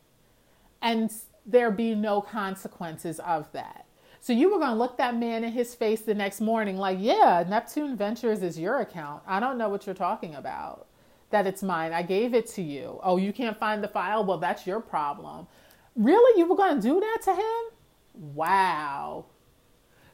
[0.82, 1.12] and
[1.48, 3.86] there be no consequences of that.
[4.20, 6.98] So you were going to look that man in his face the next morning like,
[7.00, 9.24] "Yeah, Neptune Ventures is your account.
[9.26, 10.88] I don't know what you're talking about.
[11.30, 11.94] That it's mine.
[11.94, 13.00] I gave it to you.
[13.04, 14.26] Oh, you can't find the file?
[14.26, 15.48] Well, that's your problem."
[15.96, 16.40] Really?
[16.40, 18.34] You were going to do that to him?
[18.36, 19.26] Wow.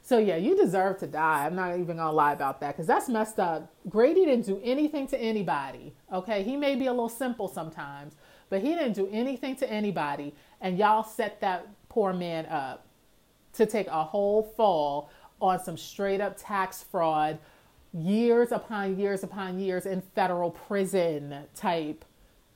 [0.06, 1.46] So yeah, you deserve to die.
[1.46, 3.72] I'm not even gonna lie about that because that's messed up.
[3.88, 5.94] Grady didn't do anything to anybody.
[6.12, 8.14] Okay, he may be a little simple sometimes,
[8.50, 10.34] but he didn't do anything to anybody,
[10.64, 12.86] and y'all set that poor man up
[13.52, 17.38] to take a whole fall on some straight up tax fraud,
[17.92, 22.02] years upon years upon years in federal prison type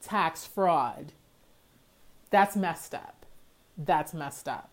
[0.03, 1.13] tax fraud.
[2.31, 3.27] That's messed up.
[3.77, 4.71] That's messed up.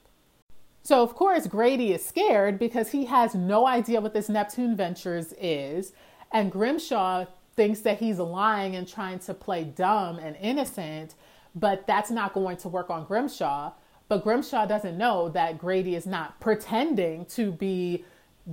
[0.81, 5.33] So, of course, Grady is scared because he has no idea what this Neptune Ventures
[5.41, 5.91] is.
[6.31, 7.25] And Grimshaw
[7.57, 11.15] thinks that he's lying and trying to play dumb and innocent,
[11.55, 13.71] but that's not going to work on Grimshaw.
[14.07, 18.05] But Grimshaw doesn't know that Grady is not pretending to be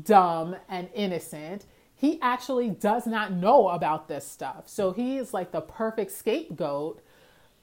[0.03, 1.67] dumb and innocent.
[1.95, 4.69] He actually does not know about this stuff.
[4.69, 7.03] So he is like the perfect scapegoat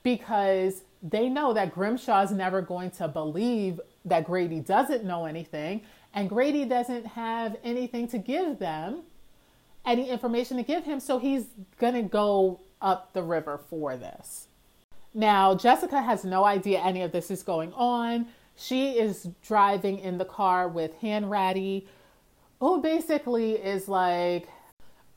[0.03, 5.81] because they know that Grimshaw is never going to believe that Grady doesn't know anything,
[6.13, 9.03] and Grady doesn't have anything to give them,
[9.85, 11.45] any information to give him, so he's
[11.77, 14.48] gonna go up the river for this.
[15.13, 18.27] Now, Jessica has no idea any of this is going on.
[18.55, 21.85] She is driving in the car with Hanratty,
[22.59, 24.47] who basically is like,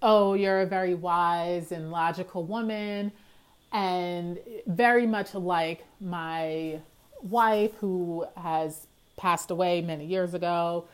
[0.00, 3.12] Oh, you're a very wise and logical woman,
[3.72, 6.80] and very much like my
[7.22, 10.86] wife who has passed away many years ago.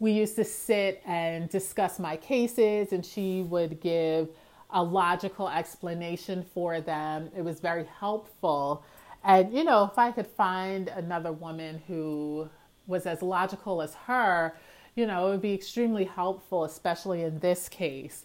[0.00, 4.28] We used to sit and discuss my cases, and she would give
[4.72, 7.30] a logical explanation for them.
[7.36, 8.84] It was very helpful.
[9.24, 12.48] And, you know, if I could find another woman who
[12.86, 14.54] was as logical as her,
[14.94, 18.24] you know, it would be extremely helpful, especially in this case.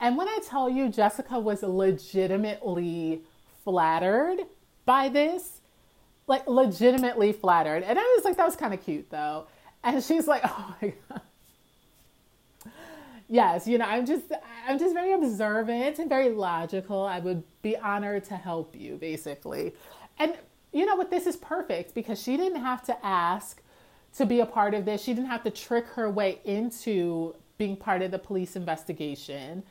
[0.00, 3.22] And when I tell you Jessica was legitimately
[3.64, 4.40] flattered
[4.84, 5.60] by this,
[6.26, 7.82] like legitimately flattered.
[7.82, 9.46] And I was like, that was kind of cute though.
[9.82, 11.20] And she's like, oh my God.
[13.28, 14.24] Yes, you know, I'm just
[14.68, 17.02] I'm just very observant and very logical.
[17.04, 19.72] I would be honored to help you, basically.
[20.18, 20.36] And
[20.72, 23.62] you know what, this is perfect because she didn't have to ask
[24.16, 25.02] to be a part of this.
[25.02, 29.62] She didn't have to trick her way into being part of the police investigation.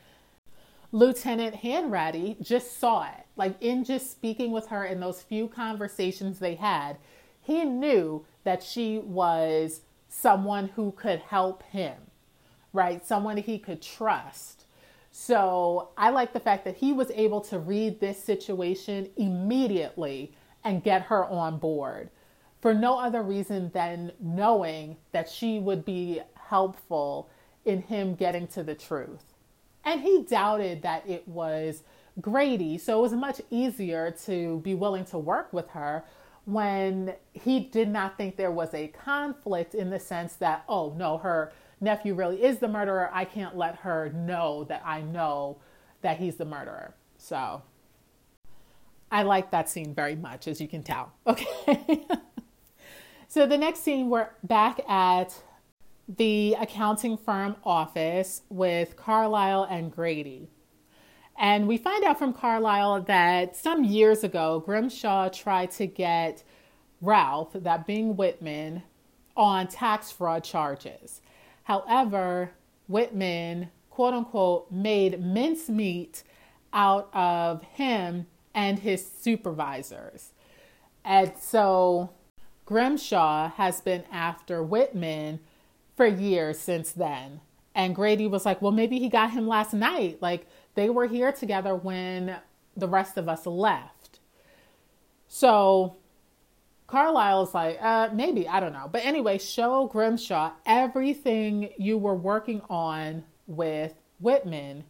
[0.92, 3.26] Lieutenant Hanratty just saw it.
[3.36, 6.98] Like in just speaking with her in those few conversations they had,
[7.42, 11.94] he knew that she was someone who could help him,
[12.74, 13.06] right?
[13.06, 14.64] Someone he could trust.
[15.10, 20.34] So I like the fact that he was able to read this situation immediately
[20.64, 22.10] and get her on board
[22.60, 27.30] for no other reason than knowing that she would be helpful
[27.64, 29.34] in him getting to the truth.
[29.84, 31.82] And he doubted that it was
[32.20, 32.78] Grady.
[32.78, 36.04] So it was much easier to be willing to work with her
[36.46, 41.18] when he did not think there was a conflict in the sense that, oh, no,
[41.18, 43.10] her nephew really is the murderer.
[43.12, 45.58] I can't let her know that I know
[46.02, 46.94] that he's the murderer.
[47.16, 47.62] So
[49.10, 51.12] I like that scene very much, as you can tell.
[51.26, 52.06] Okay.
[53.28, 55.34] so the next scene, we're back at
[56.08, 60.50] the accounting firm office with Carlisle and Grady.
[61.36, 66.44] And we find out from Carlisle that some years ago, Grimshaw tried to get
[67.00, 68.82] Ralph, that being Whitman,
[69.36, 71.20] on tax fraud charges.
[71.64, 72.52] However,
[72.88, 76.22] Whitman, quote unquote, made mincemeat
[76.72, 80.32] out of him and his supervisors.
[81.04, 82.10] And so
[82.66, 85.40] Grimshaw has been after Whitman
[85.96, 87.40] for years since then.
[87.74, 90.18] And Grady was like, well, maybe he got him last night.
[90.20, 92.36] Like they were here together when
[92.76, 94.20] the rest of us left.
[95.28, 95.96] So
[96.94, 98.88] Carlisle's like, uh, maybe, I don't know.
[98.90, 104.84] But anyway, show Grimshaw everything you were working on with Whitman.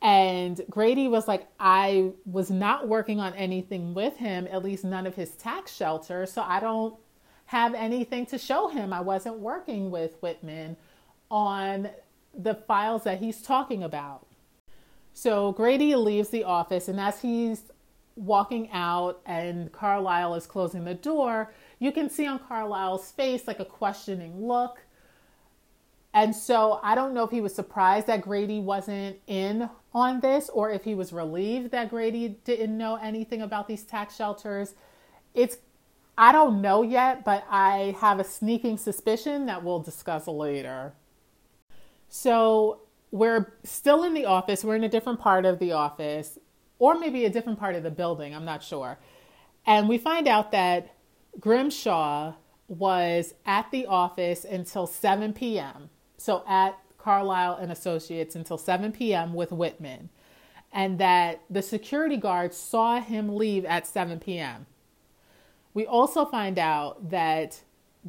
[0.00, 5.04] And Grady was like, I was not working on anything with him, at least none
[5.04, 6.26] of his tax shelter.
[6.26, 6.94] So I don't
[7.46, 8.92] have anything to show him.
[8.92, 10.76] I wasn't working with Whitman
[11.28, 11.90] on
[12.32, 14.28] the files that he's talking about.
[15.12, 17.62] So Grady leaves the office, and as he's
[18.16, 23.60] walking out and Carlisle is closing the door, you can see on Carlisle's face like
[23.60, 24.80] a questioning look.
[26.12, 30.48] And so I don't know if he was surprised that Grady wasn't in on this
[30.48, 34.74] or if he was relieved that Grady didn't know anything about these tax shelters.
[35.34, 35.58] It's
[36.16, 40.92] I don't know yet, but I have a sneaking suspicion that we'll discuss later.
[42.08, 44.62] So we're still in the office.
[44.62, 46.38] We're in a different part of the office,
[46.84, 48.34] or maybe a different part of the building.
[48.34, 48.98] I'm not sure.
[49.64, 50.94] And we find out that
[51.40, 52.34] Grimshaw
[52.68, 55.88] was at the office until 7 p.m.
[56.18, 59.32] So at Carlisle and Associates until 7 p.m.
[59.32, 60.10] with Whitman,
[60.74, 64.66] and that the security guard saw him leave at 7 p.m.
[65.72, 67.62] We also find out that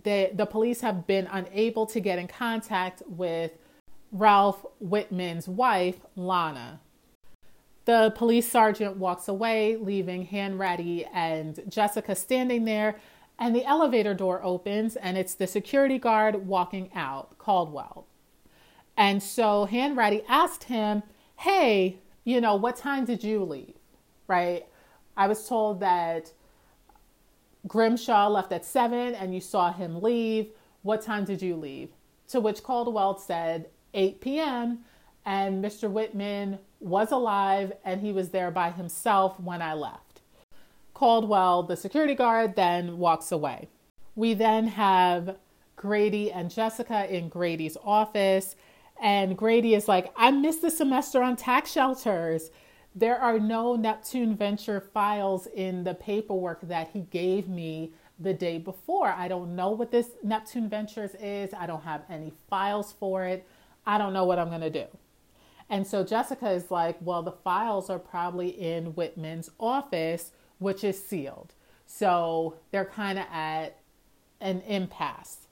[0.03, 3.53] the, the police have been unable to get in contact with
[4.11, 6.81] Ralph Whitman's wife, Lana.
[7.85, 12.99] The police sergeant walks away, leaving Hanratty and Jessica standing there,
[13.37, 18.07] and the elevator door opens, and it's the security guard walking out, Caldwell.
[18.97, 21.03] And so Hanratty asked him,
[21.37, 23.75] Hey, you know, what time did you leave?
[24.27, 24.65] Right?
[25.15, 26.31] I was told that
[27.67, 30.49] Grimshaw left at seven and you saw him leave.
[30.81, 31.89] What time did you leave?
[32.29, 34.79] To which Caldwell said, 8 p.m.
[35.25, 35.89] And Mr.
[35.89, 40.21] Whitman was alive and he was there by himself when I left.
[40.93, 43.67] Caldwell, the security guard, then walks away.
[44.15, 45.37] We then have
[45.75, 48.55] Grady and Jessica in Grady's office.
[49.01, 52.51] And Grady is like, I missed the semester on tax shelters.
[52.93, 58.59] There are no Neptune Venture files in the paperwork that he gave me the day
[58.59, 59.09] before.
[59.09, 61.53] I don't know what this Neptune Ventures is.
[61.53, 63.45] I don't have any files for it.
[63.87, 64.85] I don't know what I'm going to do.
[65.69, 71.03] And so Jessica is like, well, the files are probably in Whitman's office, which is
[71.03, 71.53] sealed.
[71.85, 73.79] So they're kind of at
[74.41, 75.47] an impasse.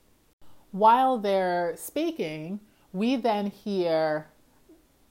[0.70, 2.60] While they're speaking,
[2.92, 4.28] we then hear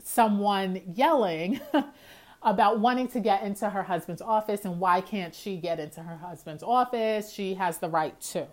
[0.04, 1.60] someone yelling
[2.42, 6.18] about wanting to get into her husband's office and why can't she get into her
[6.18, 7.32] husband's office?
[7.32, 8.48] She has the right to.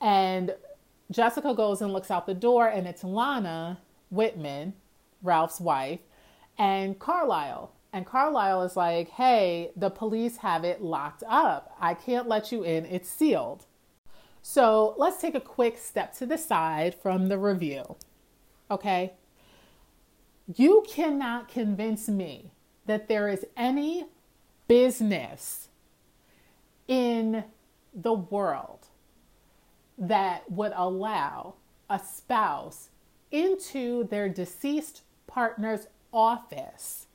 [0.00, 0.54] And
[1.10, 3.78] Jessica goes and looks out the door, and it's Lana
[4.10, 4.74] Whitman,
[5.24, 6.00] Ralph's wife,
[6.56, 7.72] and Carlisle.
[7.92, 11.76] And Carlisle is like, hey, the police have it locked up.
[11.80, 13.66] I can't let you in, it's sealed.
[14.42, 17.96] So let's take a quick step to the side from the review.
[18.70, 19.14] Okay?
[20.54, 22.50] You cannot convince me
[22.86, 24.06] that there is any
[24.68, 25.68] business
[26.86, 27.44] in
[27.94, 28.88] the world
[29.96, 31.54] that would allow
[31.88, 32.90] a spouse
[33.30, 35.02] into their deceased
[35.34, 37.06] partner's office,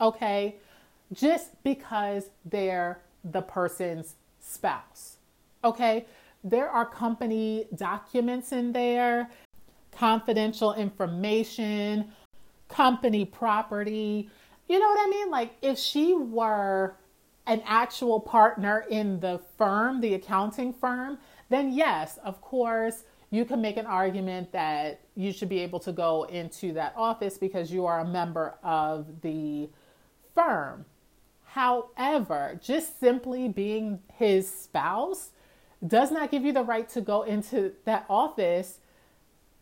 [0.00, 0.56] okay,
[1.12, 5.18] just because they're the person's spouse,
[5.62, 6.06] okay?
[6.42, 9.28] There are company documents in there,
[9.92, 12.10] confidential information,
[12.68, 14.30] company property.
[14.66, 15.30] You know what I mean?
[15.30, 16.96] Like if she were
[17.46, 21.18] an actual partner in the firm, the accounting firm,
[21.50, 25.90] then yes, of course, you can make an argument that you should be able to
[25.90, 29.70] go into that office because you are a member of the
[30.34, 30.84] firm.
[31.46, 35.30] However, just simply being his spouse
[35.86, 38.80] does not give you the right to go into that office,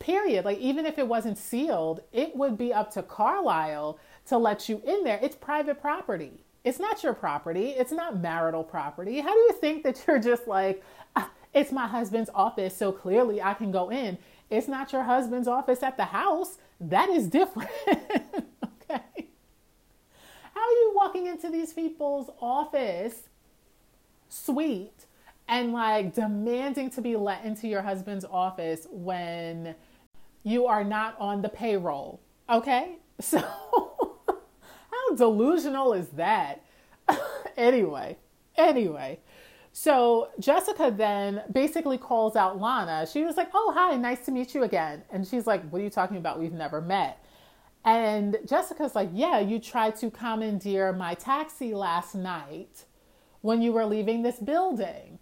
[0.01, 0.45] period.
[0.45, 4.83] Like, even if it wasn't sealed, it would be up to Carlisle to let you
[4.85, 5.21] in there.
[5.23, 6.45] It's private property.
[6.65, 7.69] It's not your property.
[7.69, 9.21] It's not marital property.
[9.21, 10.83] How do you think that you're just like,
[11.15, 14.19] ah, it's my husband's office, so clearly I can go in.
[14.51, 16.59] It's not your husband's office at the house.
[16.81, 17.71] That is different.
[17.89, 19.29] okay.
[20.55, 23.29] How are you walking into these people's office
[24.29, 25.07] suite
[25.49, 29.75] and like demanding to be let into your husband's office when
[30.45, 32.21] you are not on the payroll?
[32.49, 32.97] Okay.
[33.21, 33.39] So,
[34.91, 36.65] how delusional is that?
[37.59, 38.17] anyway,
[38.57, 39.19] anyway.
[39.73, 43.07] So Jessica then basically calls out Lana.
[43.07, 45.03] She was like, Oh, hi, nice to meet you again.
[45.11, 46.41] And she's like, What are you talking about?
[46.41, 47.25] We've never met.
[47.85, 52.85] And Jessica's like, Yeah, you tried to commandeer my taxi last night
[53.43, 55.19] when you were leaving this building.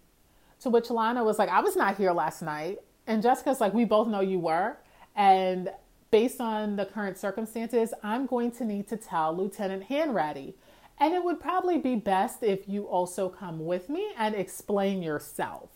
[0.61, 2.79] To which Lana was like, I was not here last night.
[3.07, 4.77] And Jessica's like, We both know you were.
[5.15, 5.69] And
[6.11, 10.55] based on the current circumstances, I'm going to need to tell Lieutenant Hanratty
[10.99, 15.69] and it would probably be best if you also come with me and explain yourself.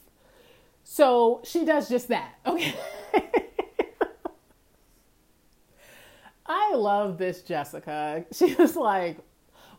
[0.84, 2.36] So she does just that.
[2.46, 2.76] Okay.
[6.46, 8.26] I love this Jessica.
[8.34, 9.18] She was like,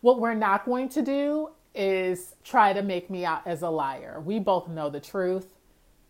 [0.01, 4.21] what we're not going to do is try to make me out as a liar.
[4.25, 5.53] We both know the truth.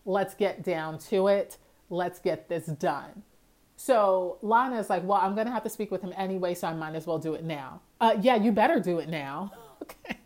[0.06, 1.58] Let's get down to it.
[1.90, 3.24] Let's get this done.
[3.76, 6.68] So Lana is like, well, I'm going to have to speak with him anyway, so
[6.68, 7.82] I might as well do it now.
[8.00, 9.52] Uh, yeah, you better do it now.
[9.84, 10.18] Okay.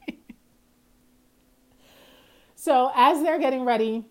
[2.56, 4.06] so as they're getting ready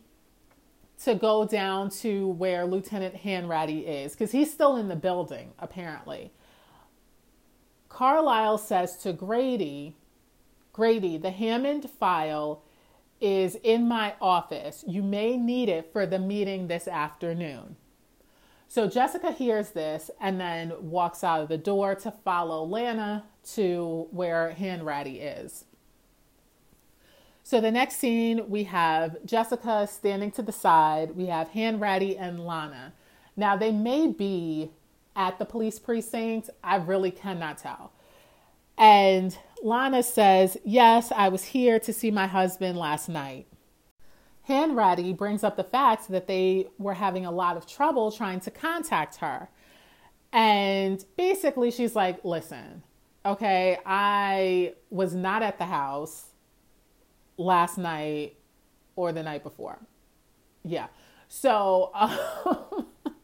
[1.04, 6.32] to go down to where Lieutenant Hanratty is, because he's still in the building, apparently.
[7.88, 9.96] Carlisle says to Grady,
[10.72, 12.62] Grady, the Hammond file
[13.20, 14.84] is in my office.
[14.86, 17.76] You may need it for the meeting this afternoon.
[18.68, 23.24] So Jessica hears this and then walks out of the door to follow Lana
[23.55, 25.64] to where Hanratty is.
[27.49, 31.16] So the next scene, we have Jessica standing to the side.
[31.16, 32.92] We have Hanratty and Lana.
[33.36, 34.70] Now they may be
[35.16, 36.51] at the police precinct.
[36.62, 37.92] I really cannot tell.
[38.76, 43.46] And Lana says, Yes, I was here to see my husband last night.
[44.49, 48.51] Hanratty brings up the fact that they were having a lot of trouble trying to
[48.51, 49.49] contact her.
[50.32, 52.82] And basically, she's like, Listen,
[53.28, 56.26] okay, I was not at the house
[57.36, 58.36] last night
[58.96, 59.78] or the night before.
[60.64, 60.88] Yeah.
[61.28, 62.86] So, um,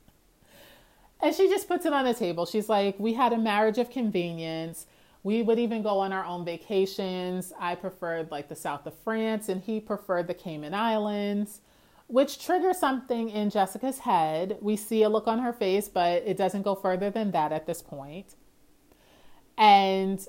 [1.20, 2.46] and she just puts it on the table.
[2.46, 4.86] She's like, We had a marriage of convenience.
[5.22, 7.52] We would even go on our own vacations.
[7.58, 11.62] I preferred like the south of France, and he preferred the Cayman Islands,
[12.08, 14.58] which triggers something in Jessica's head.
[14.60, 17.66] We see a look on her face, but it doesn't go further than that at
[17.66, 18.34] this point.
[19.56, 20.26] And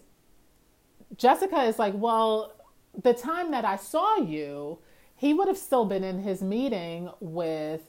[1.18, 2.54] Jessica is like, Well,
[3.02, 4.80] the time that I saw you,
[5.16, 7.82] he would have still been in his meeting with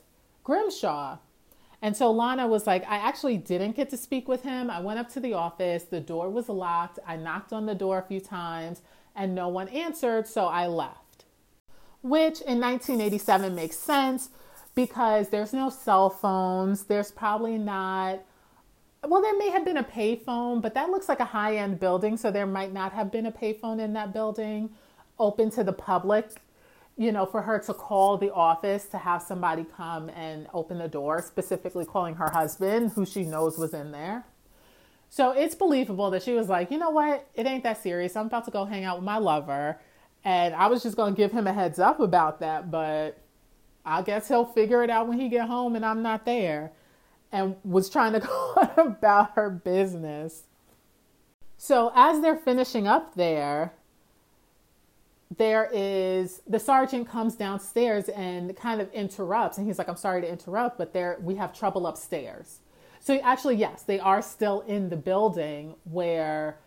[0.45, 1.18] Grimshaw.
[1.82, 4.70] And so Lana was like, I actually didn't get to speak with him.
[4.70, 6.99] I went up to the office, the door was locked.
[7.07, 8.80] I knocked on the door a few times
[9.14, 11.24] and no one answered, so I left.
[12.03, 14.30] Which in 1987 makes sense
[14.74, 16.84] because there's no cell phones.
[16.84, 18.20] There's probably not,
[19.09, 22.17] well, there may have been a payphone, but that looks like a high end building,
[22.17, 24.71] so there might not have been a payphone in that building
[25.19, 26.31] open to the public
[26.97, 30.89] you know, for her to call the office to have somebody come and open the
[30.89, 34.25] door, specifically calling her husband, who she knows was in there.
[35.11, 38.17] So it's believable that she was like, you know what, it ain't that serious.
[38.17, 39.79] I'm about to go hang out with my lover.
[40.25, 43.19] And I was just going to give him a heads up about that, but
[43.85, 46.73] I guess he'll figure it out when he get home and I'm not there.
[47.37, 50.45] And was trying to go about her business.
[51.59, 53.74] So as they're finishing up there,
[55.37, 60.20] there is the sergeant comes downstairs and kind of interrupts and he's like i'm sorry
[60.20, 62.61] to interrupt but there we have trouble upstairs
[63.01, 66.59] so actually yes they are still in the building where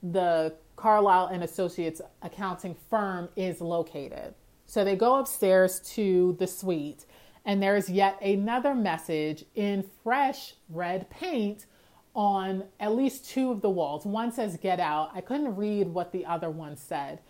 [0.00, 4.32] the carlisle and associates accounting firm is located
[4.64, 7.04] so they go upstairs to the suite
[7.44, 11.66] and there's yet another message in fresh red paint
[12.14, 16.12] on at least two of the walls one says get out i couldn't read what
[16.12, 17.20] the other one said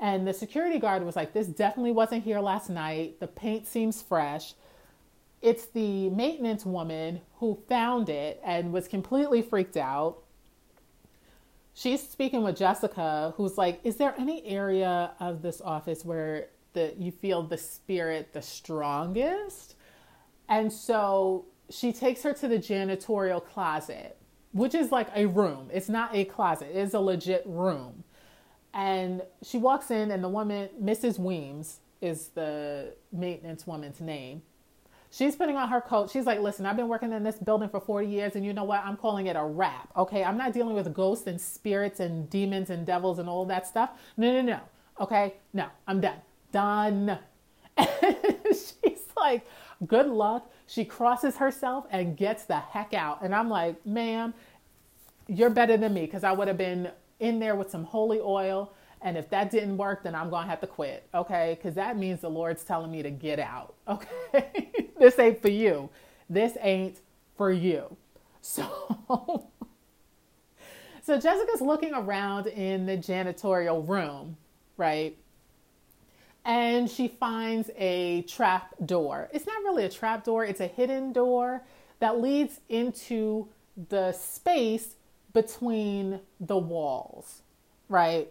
[0.00, 3.20] and the security guard was like, This definitely wasn't here last night.
[3.20, 4.54] The paint seems fresh.
[5.40, 10.18] It's the maintenance woman who found it and was completely freaked out.
[11.74, 16.94] She's speaking with Jessica, who's like, Is there any area of this office where the,
[16.98, 19.74] you feel the spirit the strongest?
[20.48, 24.18] And so she takes her to the janitorial closet,
[24.52, 25.70] which is like a room.
[25.72, 28.04] It's not a closet, it's a legit room.
[28.72, 31.18] And she walks in, and the woman, Mrs.
[31.18, 34.42] Weems, is the maintenance woman's name.
[35.10, 36.10] She's putting on her coat.
[36.10, 38.64] She's like, Listen, I've been working in this building for 40 years, and you know
[38.64, 38.84] what?
[38.84, 39.90] I'm calling it a wrap.
[39.96, 40.24] Okay.
[40.24, 43.90] I'm not dealing with ghosts and spirits and demons and devils and all that stuff.
[44.16, 44.60] No, no, no.
[45.00, 45.34] Okay.
[45.52, 46.18] No, I'm done.
[46.54, 47.18] Done.
[47.76, 49.44] And she's like,
[49.86, 50.52] Good luck.
[50.66, 53.22] She crosses herself and gets the heck out.
[53.22, 54.32] And I'm like, Ma'am,
[55.26, 58.72] you're better than me because I would have been in there with some holy oil.
[59.02, 61.08] And if that didn't work, then I'm going to have to quit.
[61.12, 61.58] Okay.
[61.58, 63.74] Because that means the Lord's telling me to get out.
[63.88, 64.70] Okay.
[64.98, 65.90] this ain't for you.
[66.30, 67.00] This ain't
[67.36, 67.96] for you.
[68.40, 69.48] So.
[71.02, 74.38] So Jessica's looking around in the janitorial room,
[74.78, 75.14] right?
[76.44, 79.30] And she finds a trap door.
[79.32, 81.64] It's not really a trap door, it's a hidden door
[82.00, 83.48] that leads into
[83.88, 84.96] the space
[85.32, 87.42] between the walls,
[87.88, 88.28] right?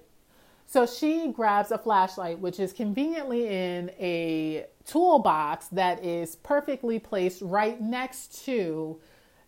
[0.68, 7.42] So she grabs a flashlight, which is conveniently in a toolbox that is perfectly placed
[7.42, 9.00] right next to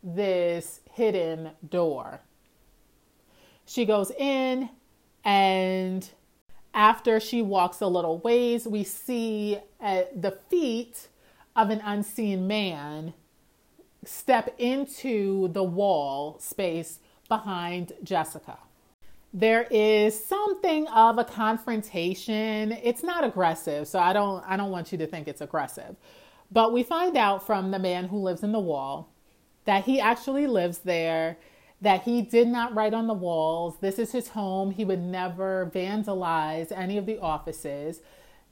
[0.04, 2.20] this hidden door.
[3.66, 4.70] She goes in,
[5.24, 6.08] and
[6.76, 11.08] after she walks a little ways, we see at the feet
[11.56, 13.14] of an unseen man
[14.04, 17.00] step into the wall space
[17.30, 18.60] behind Jessica.
[19.34, 22.72] There is something of a confrontation.
[22.72, 25.96] It's not aggressive, so I don't I don't want you to think it's aggressive.
[26.52, 29.10] But we find out from the man who lives in the wall
[29.66, 31.38] that he actually lives there,
[31.82, 33.78] that he did not write on the walls.
[33.82, 34.72] This is his home.
[34.72, 38.02] He would never vandalize any of the offices,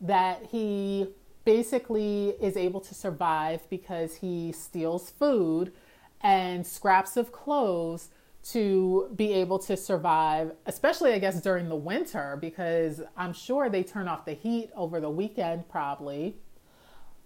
[0.01, 1.07] that he
[1.45, 5.73] basically is able to survive because he steals food
[6.21, 8.09] and scraps of clothes
[8.43, 13.83] to be able to survive, especially I guess during the winter, because I'm sure they
[13.83, 16.35] turn off the heat over the weekend, probably.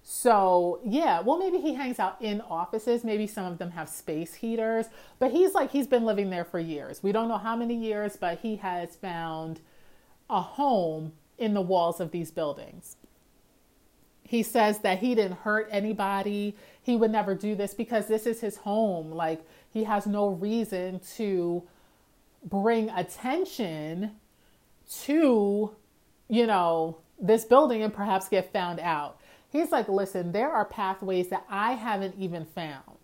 [0.10, 3.03] So, yeah, well, maybe he hangs out in offices.
[3.03, 4.86] Maybe some of them have space heaters,
[5.20, 7.03] but he's like, he's been living there for years.
[7.03, 9.60] We don't know how many years, but he has found
[10.30, 12.95] a home in the walls of these buildings.
[14.24, 16.55] He says that he didn't hurt anybody.
[16.82, 19.12] He would never do this because this is his home.
[19.12, 21.64] Like, he has no reason to
[22.45, 24.12] bring attention
[25.01, 25.76] to,
[26.30, 29.20] you know, this building and perhaps get found out.
[29.58, 32.97] He's like, listen, there are pathways that I haven't even found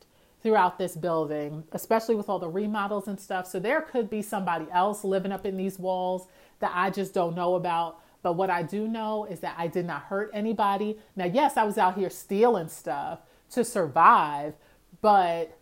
[0.43, 3.47] throughout this building, especially with all the remodels and stuff.
[3.47, 6.28] So there could be somebody else living up in these walls
[6.60, 8.01] that I just don't know about.
[8.22, 10.99] But what I do know is that I did not hurt anybody.
[11.16, 14.54] Now, yes, I was out here stealing stuff to survive,
[15.01, 15.58] but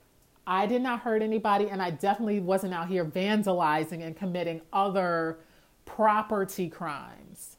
[0.46, 1.70] I did not hurt anybody.
[1.70, 5.40] And I definitely wasn't out here vandalizing and committing other
[5.86, 7.56] property crimes.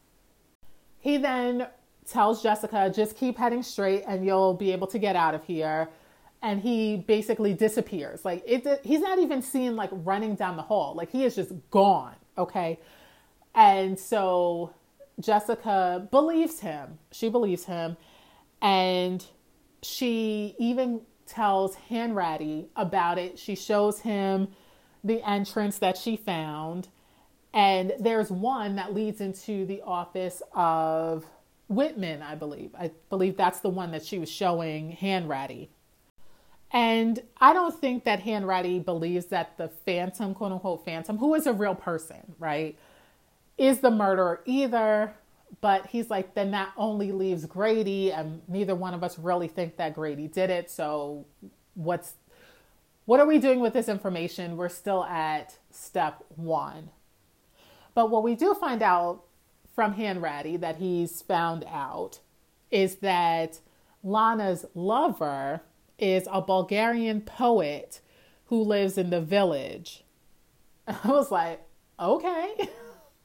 [0.99, 1.69] He then
[2.13, 5.89] tells Jessica, just keep heading straight and you'll be able to get out of here.
[6.43, 8.25] And he basically disappears.
[8.25, 10.95] Like it, he's not even seen like running down the hall.
[10.95, 12.15] Like he is just gone.
[12.37, 12.81] Okay.
[13.55, 14.75] And so
[15.21, 16.99] Jessica believes him.
[17.13, 17.97] She believes him.
[18.61, 19.25] And
[19.83, 23.39] she even tells Hanratty about it.
[23.39, 24.49] She shows him
[25.05, 26.89] the entrance that she found.
[27.55, 31.27] And there's one that leads into the office of
[31.75, 32.71] Whitman, I believe.
[32.79, 35.69] I believe that's the one that she was showing Hanratty.
[36.73, 41.47] And I don't think that Hanratty believes that the phantom, quote unquote, phantom, who is
[41.47, 42.79] a real person, right,
[43.59, 45.15] is the murderer either.
[45.61, 49.77] But he's like, then that only leaves Grady, and neither one of us really think
[49.77, 50.71] that Grady did it.
[50.71, 51.27] So
[51.75, 52.15] what's
[53.05, 54.57] what are we doing with this information?
[54.57, 56.91] We're still at step one.
[57.95, 59.25] But what we do find out
[59.75, 62.21] from Hanratty that he's found out
[62.71, 63.61] is that
[64.03, 65.63] Lana's lover
[65.99, 68.01] is a Bulgarian poet
[68.47, 70.05] who lives in the village.
[70.87, 71.63] I was like,
[71.99, 72.69] okay.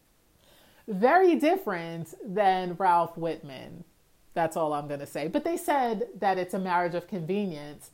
[0.87, 3.83] Very different than Ralph Whitman.
[4.33, 5.27] That's all I'm going to say.
[5.27, 7.91] But they said that it's a marriage of convenience.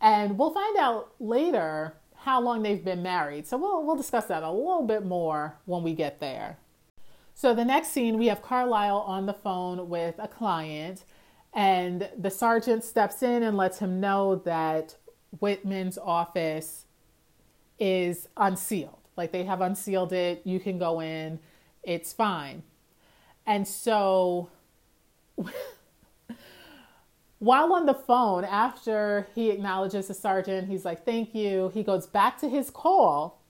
[0.00, 3.46] And we'll find out later how long they've been married.
[3.46, 6.58] So we'll, we'll discuss that a little bit more when we get there.
[7.34, 11.04] So the next scene, we have Carlisle on the phone with a client,
[11.52, 14.96] and the sergeant steps in and lets him know that
[15.40, 16.86] Whitman's office
[17.78, 18.98] is unsealed.
[19.16, 21.38] Like they have unsealed it, you can go in,
[21.82, 22.62] it's fine.
[23.46, 24.50] And so
[27.38, 31.70] while on the phone, after he acknowledges the sergeant, he's like, Thank you.
[31.74, 33.42] He goes back to his call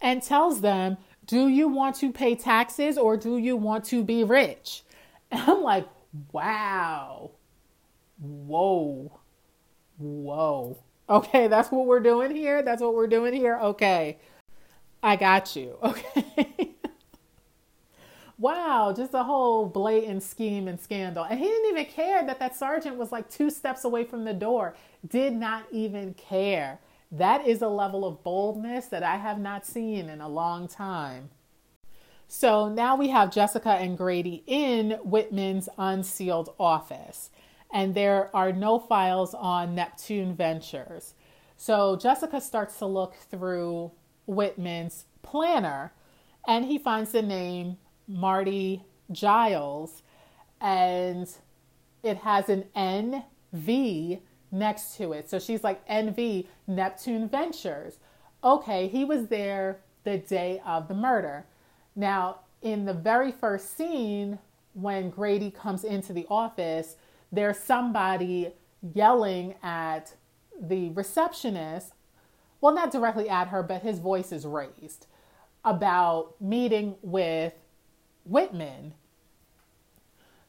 [0.00, 4.24] and tells them do you want to pay taxes or do you want to be
[4.24, 4.82] rich?
[5.30, 5.88] And I'm like,
[6.32, 7.32] wow.
[8.18, 9.18] Whoa.
[9.98, 10.78] Whoa.
[11.08, 12.62] Okay, that's what we're doing here.
[12.62, 13.58] That's what we're doing here.
[13.58, 14.18] Okay.
[15.02, 15.78] I got you.
[15.82, 16.74] Okay.
[18.38, 21.24] wow, just a whole blatant scheme and scandal.
[21.24, 24.34] And he didn't even care that that sergeant was like two steps away from the
[24.34, 24.74] door.
[25.08, 26.78] Did not even care.
[27.10, 31.30] That is a level of boldness that I have not seen in a long time.
[32.28, 37.30] So now we have Jessica and Grady in Whitman's unsealed office,
[37.72, 41.14] and there are no files on Neptune Ventures.
[41.56, 43.92] So Jessica starts to look through
[44.26, 45.92] Whitman's planner,
[46.48, 47.76] and he finds the name
[48.08, 50.02] Marty Giles,
[50.60, 51.30] and
[52.02, 54.20] it has an NV
[54.58, 55.30] next to it.
[55.30, 57.98] So she's like, NV, Neptune Ventures.
[58.42, 61.46] Okay, he was there the day of the murder.
[61.94, 64.38] Now, in the very first scene,
[64.74, 66.96] when Grady comes into the office,
[67.32, 68.52] there's somebody
[68.94, 70.14] yelling at
[70.60, 71.92] the receptionist.
[72.60, 75.06] Well, not directly at her, but his voice is raised
[75.64, 77.52] about meeting with
[78.24, 78.94] Whitman.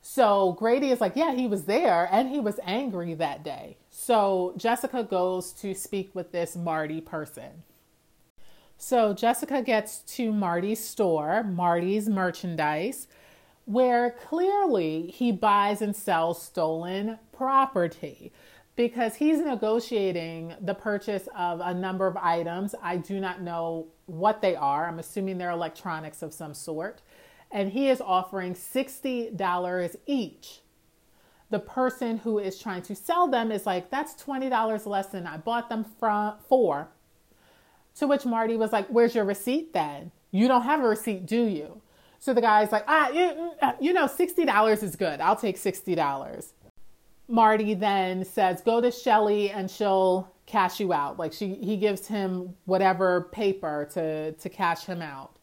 [0.02, 3.78] So Grady is like, yeah, he was there and he was angry that day.
[4.08, 7.64] So Jessica goes to speak with this Marty person.
[8.78, 13.10] So Jessica gets to Marty's store, Marty's merchandise,
[13.66, 18.32] where clearly he buys and sells stolen property
[18.78, 22.76] because he's negotiating the purchase of a number of items.
[22.82, 24.88] I do not know what they are.
[24.88, 27.02] I'm assuming they're electronics of some sort.
[27.52, 30.62] And he is offering $60 each.
[31.50, 35.38] The person who is trying to sell them is like, that's $20 less than I
[35.38, 36.90] bought them from, for.
[38.00, 40.12] To which Marty was like, Where's your receipt then?
[40.32, 41.82] You don't have a receipt, do you?
[42.20, 45.20] So the guy's like, Ah, you, know, $60 is good.
[45.22, 46.52] I'll take $60.
[47.28, 51.20] Marty then says, Go to Shelly and she'll cash you out.
[51.20, 55.37] Like she he gives him whatever paper to, to cash him out.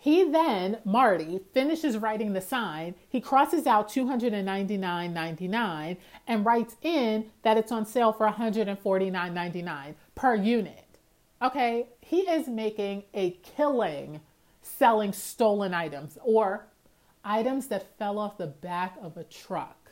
[0.00, 2.94] He then, Marty, finishes writing the sign.
[3.08, 5.96] He crosses out $299.99
[6.28, 10.84] and writes in that it's on sale for $149.99 per unit.
[11.42, 14.20] Okay, he is making a killing
[14.62, 16.68] selling stolen items or
[17.24, 19.90] items that fell off the back of a truck.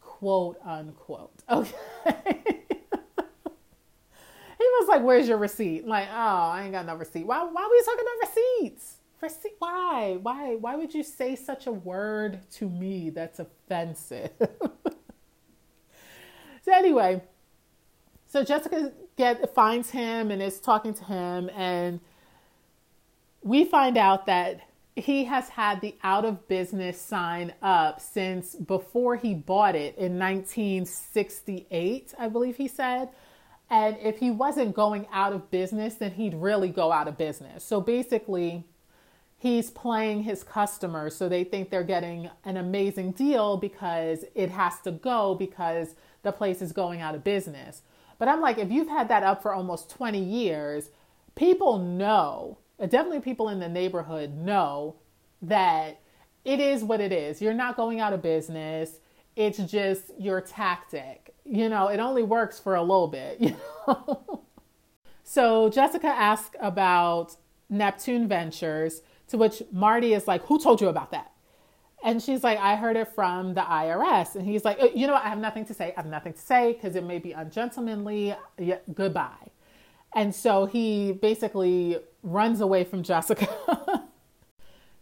[0.00, 1.42] Quote unquote.
[1.50, 2.62] Okay.
[4.58, 5.84] He was like, Where's your receipt?
[5.84, 7.26] I'm like, oh, I ain't got no receipt.
[7.26, 8.96] Why why are we talking about receipts?
[9.20, 10.18] Receipt why?
[10.20, 14.30] Why why would you say such a word to me that's offensive?
[16.64, 17.22] so anyway,
[18.26, 22.00] so Jessica get finds him and is talking to him and
[23.42, 24.60] we find out that
[24.94, 30.18] he has had the out of business sign up since before he bought it in
[30.18, 33.08] 1968, I believe he said.
[33.70, 37.62] And if he wasn't going out of business, then he'd really go out of business.
[37.62, 38.64] So basically,
[39.36, 44.80] he's playing his customers so they think they're getting an amazing deal because it has
[44.80, 47.82] to go because the place is going out of business.
[48.18, 50.90] But I'm like, if you've had that up for almost 20 years,
[51.36, 54.96] people know, definitely people in the neighborhood know
[55.40, 56.00] that
[56.44, 57.40] it is what it is.
[57.40, 58.98] You're not going out of business.
[59.36, 61.27] It's just your tactic.
[61.48, 64.42] You know, it only works for a little bit, you know.
[65.24, 67.36] so Jessica asked about
[67.70, 71.32] Neptune Ventures, to which Marty is like, Who told you about that?
[72.04, 74.36] And she's like, I heard it from the IRS.
[74.36, 75.24] And he's like, uh, You know what?
[75.24, 75.92] I have nothing to say.
[75.96, 78.34] I have nothing to say because it may be ungentlemanly.
[78.58, 79.50] Yeah, goodbye.
[80.14, 83.48] And so he basically runs away from Jessica.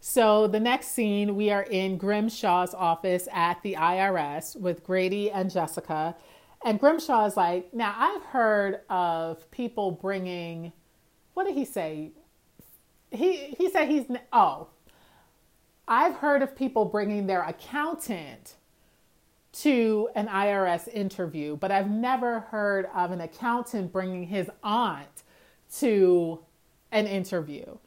[0.01, 5.51] so the next scene, we are in Grimshaw's office at the IRS with Grady and
[5.51, 6.17] Jessica.
[6.65, 10.73] And Grimshaw is like, Now I've heard of people bringing,
[11.35, 12.13] what did he say?
[13.11, 14.69] He, he said he's, oh,
[15.87, 18.55] I've heard of people bringing their accountant
[19.61, 25.23] to an IRS interview, but I've never heard of an accountant bringing his aunt
[25.79, 26.41] to
[26.93, 27.79] an interview.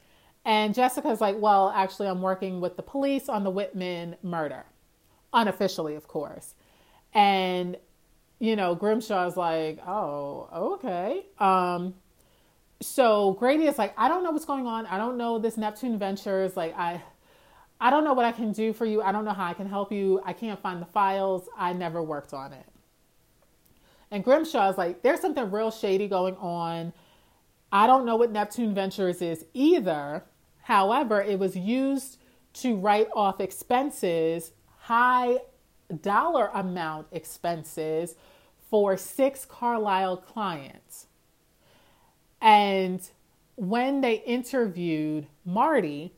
[0.46, 4.66] And Jessica's like, Well, actually, I'm working with the police on the Whitman murder,
[5.34, 6.56] unofficially, of course.
[7.14, 7.78] And,
[8.40, 11.26] you know, Grimshaw's like, Oh, okay.
[11.38, 11.96] Um,
[12.82, 14.86] so Grady is like, I don't know what's going on.
[14.86, 16.56] I don't know this Neptune Ventures.
[16.56, 17.02] Like, I
[17.82, 19.02] I don't know what I can do for you.
[19.02, 20.22] I don't know how I can help you.
[20.26, 21.48] I can't find the files.
[21.58, 22.66] I never worked on it.
[24.12, 26.94] And Grimshaw is like, there's something real shady going on.
[27.72, 30.24] I don't know what Neptune Ventures is either.
[30.64, 32.18] However, it was used
[32.54, 35.38] to write off expenses, high
[36.02, 38.16] dollar amount expenses
[38.70, 41.08] for six Carlisle clients.
[42.42, 43.02] And
[43.56, 46.14] when they interviewed Marty,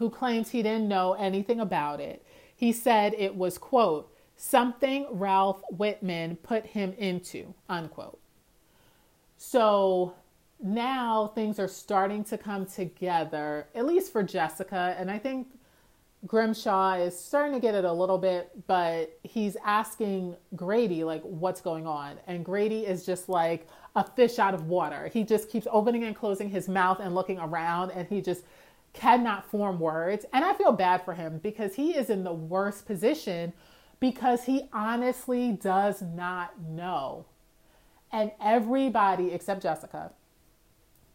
[0.00, 2.24] who claims he didn't know anything about it.
[2.56, 8.18] He said it was, quote, something Ralph Whitman put him into, unquote.
[9.36, 10.14] So
[10.58, 14.96] now things are starting to come together, at least for Jessica.
[14.98, 15.48] And I think
[16.26, 21.62] Grimshaw is starting to get it a little bit, but he's asking Grady, like, what's
[21.62, 22.18] going on?
[22.26, 23.66] And Grady is just like
[23.96, 25.08] a fish out of water.
[25.08, 28.44] He just keeps opening and closing his mouth and looking around, and he just
[28.92, 30.26] cannot form words.
[30.32, 33.54] And I feel bad for him because he is in the worst position
[33.98, 37.26] because he honestly does not know.
[38.12, 40.12] And everybody except Jessica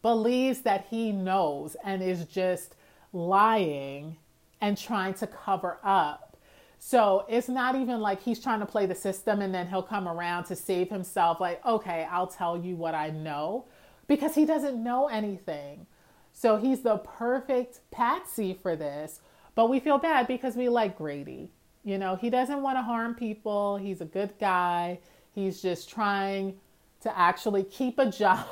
[0.01, 2.75] believes that he knows and is just
[3.11, 4.17] lying
[4.61, 6.37] and trying to cover up.
[6.77, 10.07] So it's not even like he's trying to play the system and then he'll come
[10.07, 13.65] around to save himself, like, okay, I'll tell you what I know,
[14.07, 15.87] because he doesn't know anything.
[16.33, 19.21] So he's the perfect patsy for this.
[19.55, 21.49] But we feel bad because we like Grady.
[21.83, 24.99] You know, he doesn't want to harm people, he's a good guy.
[25.33, 26.59] He's just trying
[27.01, 28.45] to actually keep a job.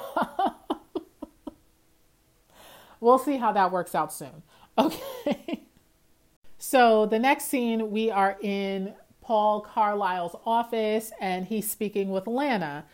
[2.99, 4.43] we'll see how that works out soon.
[4.77, 5.67] Okay.
[6.65, 12.85] so the next scene, we are in Paul Carlisle's office and he's speaking with Lana.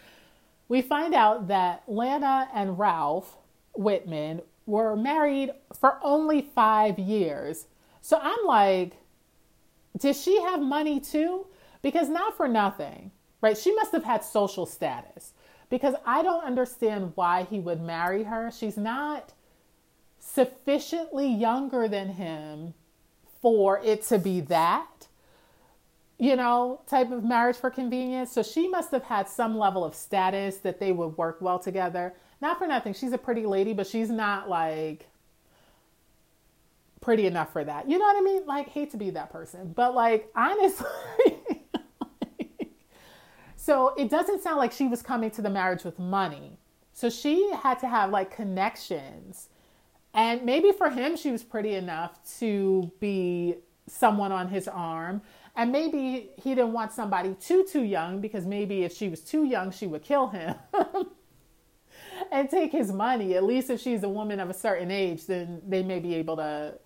[0.67, 3.38] We find out that Lana and Ralph
[3.76, 7.67] Whitman were married for only five years.
[8.01, 8.93] So I'm like,
[9.95, 11.45] does she have money too?
[11.84, 13.55] Because not for nothing, right?
[13.55, 15.34] She must have had social status
[15.70, 18.49] because I don't understand why he would marry her.
[18.49, 19.34] She's not
[20.17, 22.74] sufficiently younger than him
[23.41, 25.07] for it to be that,
[26.17, 28.31] you know, type of marriage for convenience.
[28.31, 32.13] So she must have had some level of status that they would work well together.
[32.41, 32.93] Not for nothing.
[32.93, 35.07] She's a pretty lady, but she's not like
[37.01, 37.89] pretty enough for that.
[37.89, 38.45] You know what I mean?
[38.45, 40.87] Like, hate to be that person, but like, honestly.
[43.55, 46.57] so it doesn't sound like she was coming to the marriage with money.
[46.93, 49.47] So she had to have like connections
[50.14, 53.55] and maybe for him, she was pretty enough to be
[53.88, 55.22] someone on his arm.
[55.55, 59.43] And maybe he didn't want somebody too, too young because maybe if she was too
[59.43, 60.55] young, she would kill him
[62.32, 63.36] and take his money.
[63.36, 66.38] At least if she's a woman of a certain age, then they may be able
[66.38, 66.80] to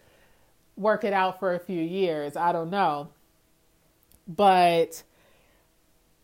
[0.76, 2.36] work it out for a few years.
[2.36, 3.10] I don't know.
[4.28, 5.04] But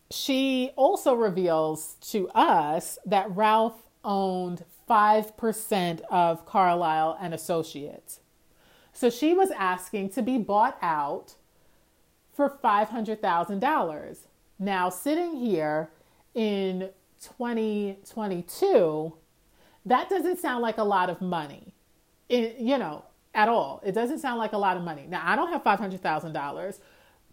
[0.10, 8.20] she also reveals to us that Ralph owned 5% of Carlisle and Associates.
[8.92, 11.36] So she was asking to be bought out
[12.34, 14.18] for $500,000.
[14.58, 15.90] Now, sitting here
[16.34, 16.90] in
[17.22, 19.14] 2022,
[19.86, 21.74] that doesn't sound like a lot of money,
[22.28, 23.82] it, you know, at all.
[23.86, 25.06] It doesn't sound like a lot of money.
[25.08, 26.80] Now, I don't have $500,000,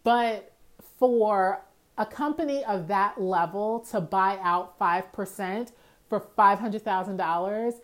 [0.05, 0.53] but
[0.99, 1.63] for
[1.99, 5.73] a company of that level to buy out 5%,
[6.09, 7.75] for $500,000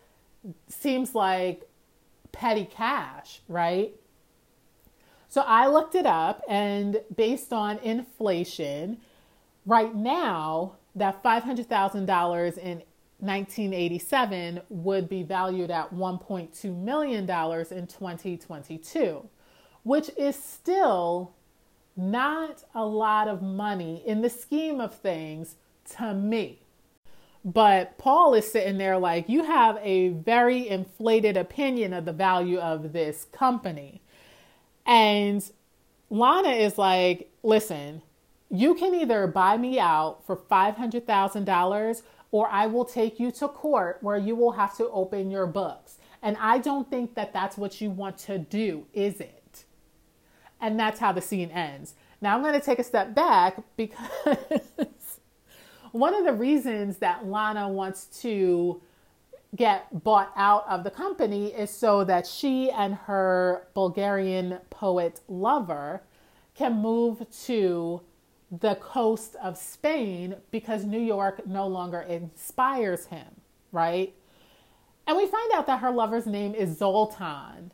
[0.68, 1.68] seems like
[2.32, 3.94] petty cash, right?
[5.28, 8.98] So I looked it up, and based on inflation,
[9.64, 12.82] right now, that $500,000 in
[13.18, 17.26] 1987 would be valued at $1.2 million in
[17.86, 19.28] 2022,
[19.84, 21.32] which is still
[21.96, 25.56] not a lot of money in the scheme of things
[25.96, 26.61] to me.
[27.44, 32.58] But Paul is sitting there like, you have a very inflated opinion of the value
[32.58, 34.00] of this company.
[34.86, 35.44] And
[36.08, 38.02] Lana is like, listen,
[38.48, 43.98] you can either buy me out for $500,000 or I will take you to court
[44.02, 45.98] where you will have to open your books.
[46.22, 49.64] And I don't think that that's what you want to do, is it?
[50.60, 51.94] And that's how the scene ends.
[52.20, 53.96] Now I'm going to take a step back because
[55.92, 58.80] one of the reasons that Lana wants to
[59.54, 66.02] get bought out of the company is so that she and her Bulgarian poet lover
[66.54, 68.00] can move to
[68.50, 73.26] the coast of Spain because New York no longer inspires him,
[73.70, 74.14] right?
[75.06, 77.72] And we find out that her lover's name is Zoltan.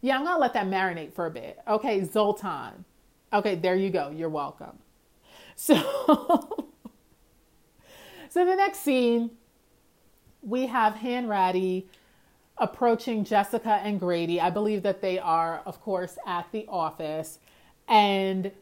[0.00, 1.58] Yeah, I'm gonna let that marinate for a bit.
[1.66, 2.84] Okay, Zoltan.
[3.32, 4.10] Okay, there you go.
[4.10, 4.78] You're welcome.
[5.60, 5.74] So,
[8.30, 9.30] so the next scene,
[10.40, 11.86] we have Hanratty
[12.58, 14.40] approaching Jessica and Grady.
[14.40, 17.40] I believe that they are, of course, at the office.
[17.88, 18.52] And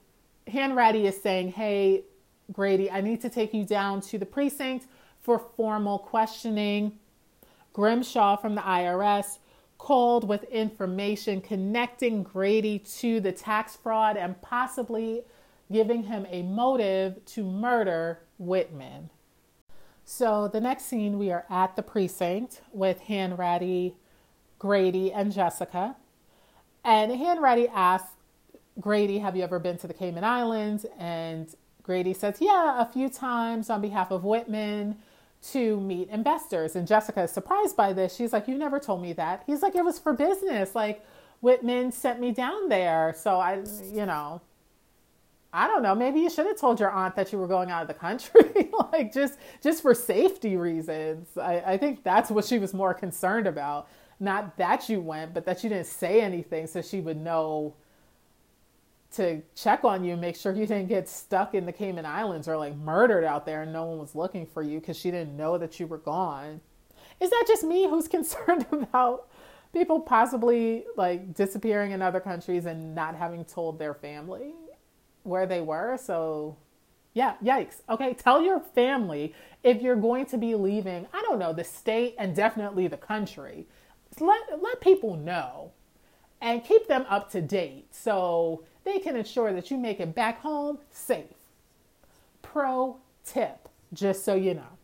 [0.48, 2.04] Hanratty is saying, Hey,
[2.50, 4.86] Grady, I need to take you down to the precinct
[5.20, 6.98] for formal questioning.
[7.74, 9.38] Grimshaw from the IRS
[9.76, 15.24] called with information connecting Grady to the tax fraud and possibly
[15.70, 19.10] giving him a motive to murder Whitman.
[20.04, 23.94] So the next scene, we are at the precinct with Hanratty,
[24.58, 25.96] Grady, and Jessica.
[26.84, 28.10] And Hanratty asks
[28.78, 30.86] Grady, Have you ever been to the Cayman Islands?
[30.98, 31.52] And
[31.82, 34.96] Grady says, Yeah, a few times on behalf of Whitman
[35.50, 36.76] to meet investors.
[36.76, 38.14] And Jessica is surprised by this.
[38.14, 39.42] She's like, You never told me that.
[39.46, 40.76] He's like, It was for business.
[40.76, 41.04] Like,
[41.40, 43.14] Whitman sent me down there.
[43.16, 43.62] So I,
[43.92, 44.40] you know,
[45.56, 47.80] I don't know, maybe you should have told your aunt that you were going out
[47.80, 51.28] of the country, like just just for safety reasons.
[51.38, 53.88] I, I think that's what she was more concerned about.
[54.20, 57.74] Not that you went, but that you didn't say anything so she would know
[59.14, 62.58] to check on you, make sure you didn't get stuck in the Cayman Islands or
[62.58, 65.56] like murdered out there and no one was looking for you because she didn't know
[65.56, 66.60] that you were gone.
[67.18, 69.28] Is that just me who's concerned about
[69.72, 74.52] people possibly like disappearing in other countries and not having told their family
[75.26, 75.98] where they were?
[76.00, 76.56] So,
[77.14, 77.82] yeah, yikes.
[77.88, 82.14] Okay, tell your family if you're going to be leaving, I don't know, the state
[82.18, 83.66] and definitely the country.
[84.20, 85.72] Let let people know
[86.40, 87.94] and keep them up to date.
[87.94, 91.26] So, they can ensure that you make it back home safe.
[92.40, 94.76] Pro tip, just so you know.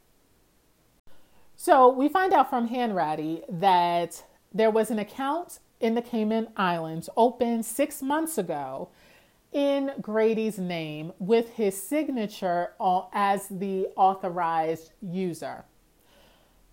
[1.57, 7.09] So we find out from Hanratty that there was an account in the Cayman Islands
[7.16, 8.88] opened six months ago
[9.53, 12.70] in Grady's name with his signature
[13.12, 15.64] as the authorized user.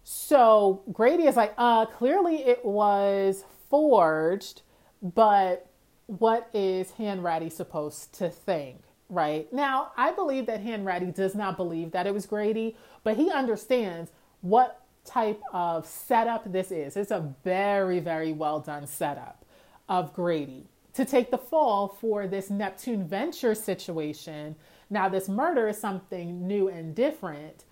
[0.03, 4.61] So Grady is like, uh, clearly it was forged,
[5.01, 5.67] but
[6.07, 8.81] what is Hanratty supposed to think?
[9.09, 13.31] Right now, I believe that Hanratty does not believe that it was Grady, but he
[13.31, 14.11] understands
[14.41, 16.95] what type of setup this is.
[16.95, 19.45] It's a very, very well done setup
[19.87, 20.67] of Grady
[20.99, 24.53] to take the fall for this Neptune Venture situation.
[24.89, 27.63] Now, this murder is something new and different,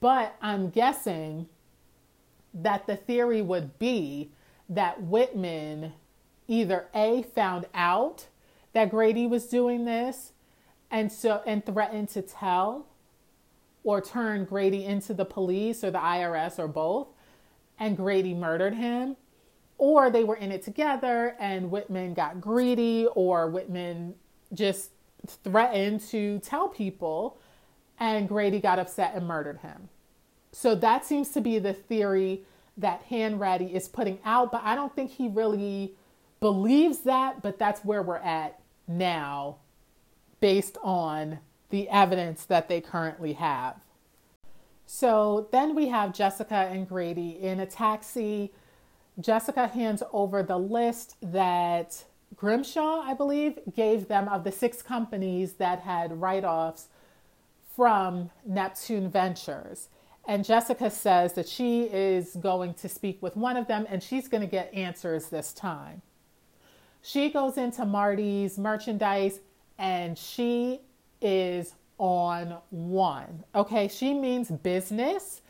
[0.00, 1.46] but I'm guessing
[2.54, 4.30] that the theory would be
[4.70, 5.92] that Whitman
[6.48, 8.28] either A found out
[8.72, 10.32] that Grady was doing this
[10.90, 12.86] and so and threatened to tell
[13.82, 17.08] or turn Grady into the police or the IRS or both
[17.78, 19.16] and Grady murdered him
[19.78, 24.14] or they were in it together and Whitman got greedy or Whitman
[24.52, 24.90] just
[25.26, 27.38] threatened to tell people
[27.98, 29.88] and Grady got upset and murdered him.
[30.52, 32.42] So that seems to be the theory
[32.76, 35.94] that Hanratty is putting out, but I don't think he really
[36.40, 39.56] believes that, but that's where we're at now
[40.40, 41.38] based on
[41.70, 43.76] the evidence that they currently have.
[44.86, 48.52] So then we have Jessica and Grady in a taxi.
[49.20, 52.04] Jessica hands over the list that
[52.36, 56.88] Grimshaw, I believe, gave them of the six companies that had write offs
[57.74, 59.88] from Neptune Ventures.
[60.26, 64.26] And Jessica says that she is going to speak with one of them and she's
[64.26, 66.02] going to get answers this time.
[67.02, 69.40] She goes into Marty's merchandise
[69.78, 70.80] and she
[71.20, 73.44] is on one.
[73.54, 75.42] Okay, she means business.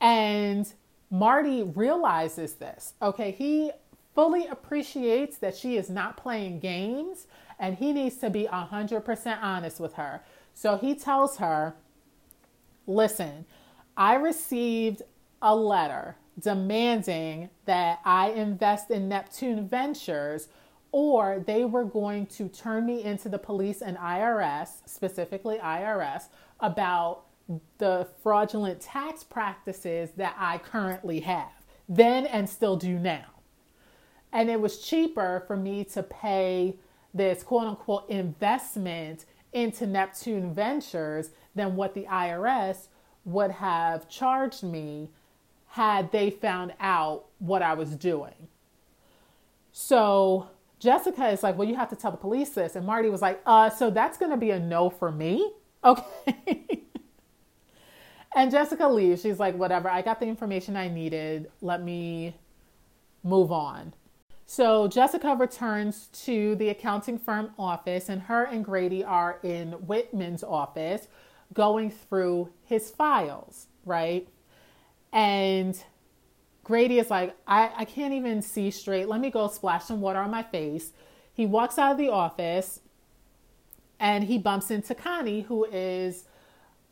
[0.00, 0.70] And
[1.10, 2.94] Marty realizes this.
[3.02, 3.72] Okay, he
[4.14, 7.26] fully appreciates that she is not playing games
[7.58, 10.22] and he needs to be 100% honest with her.
[10.54, 11.74] So he tells her,
[12.86, 13.44] Listen,
[13.96, 15.02] I received
[15.42, 20.48] a letter demanding that I invest in Neptune Ventures
[20.92, 26.24] or they were going to turn me into the police and IRS, specifically IRS,
[26.58, 27.24] about
[27.78, 31.52] the fraudulent tax practices that I currently have,
[31.88, 33.26] then and still do now.
[34.32, 36.76] And it was cheaper for me to pay
[37.12, 42.86] this quote unquote investment into Neptune Ventures than what the IRS
[43.24, 45.10] would have charged me
[45.68, 48.48] had they found out what I was doing.
[49.72, 50.48] So
[50.78, 52.74] Jessica is like, well, you have to tell the police this.
[52.74, 55.52] And Marty was like, uh, so that's going to be a no for me.
[55.82, 56.82] Okay.
[58.34, 59.22] And Jessica leaves.
[59.22, 59.88] She's like, whatever.
[59.88, 61.50] I got the information I needed.
[61.60, 62.34] Let me
[63.22, 63.94] move on.
[64.46, 70.42] So Jessica returns to the accounting firm office, and her and Grady are in Whitman's
[70.42, 71.06] office
[71.52, 74.28] going through his files, right?
[75.12, 75.80] And
[76.64, 79.08] Grady is like, I, I can't even see straight.
[79.08, 80.92] Let me go splash some water on my face.
[81.32, 82.80] He walks out of the office
[83.98, 86.24] and he bumps into Connie, who is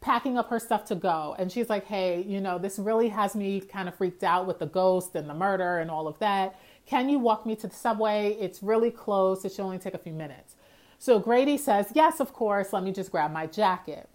[0.00, 1.34] packing up her stuff to go.
[1.38, 4.58] And she's like, Hey, you know, this really has me kind of freaked out with
[4.58, 6.58] the ghost and the murder and all of that.
[6.86, 8.36] Can you walk me to the subway?
[8.40, 9.44] It's really close.
[9.44, 10.54] It should only take a few minutes.
[10.98, 12.72] So Grady says, Yes, of course.
[12.72, 14.08] Let me just grab my jacket.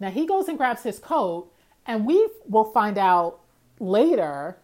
[0.00, 1.50] Now he goes and grabs his coat,
[1.86, 3.40] and we will find out
[3.80, 4.58] later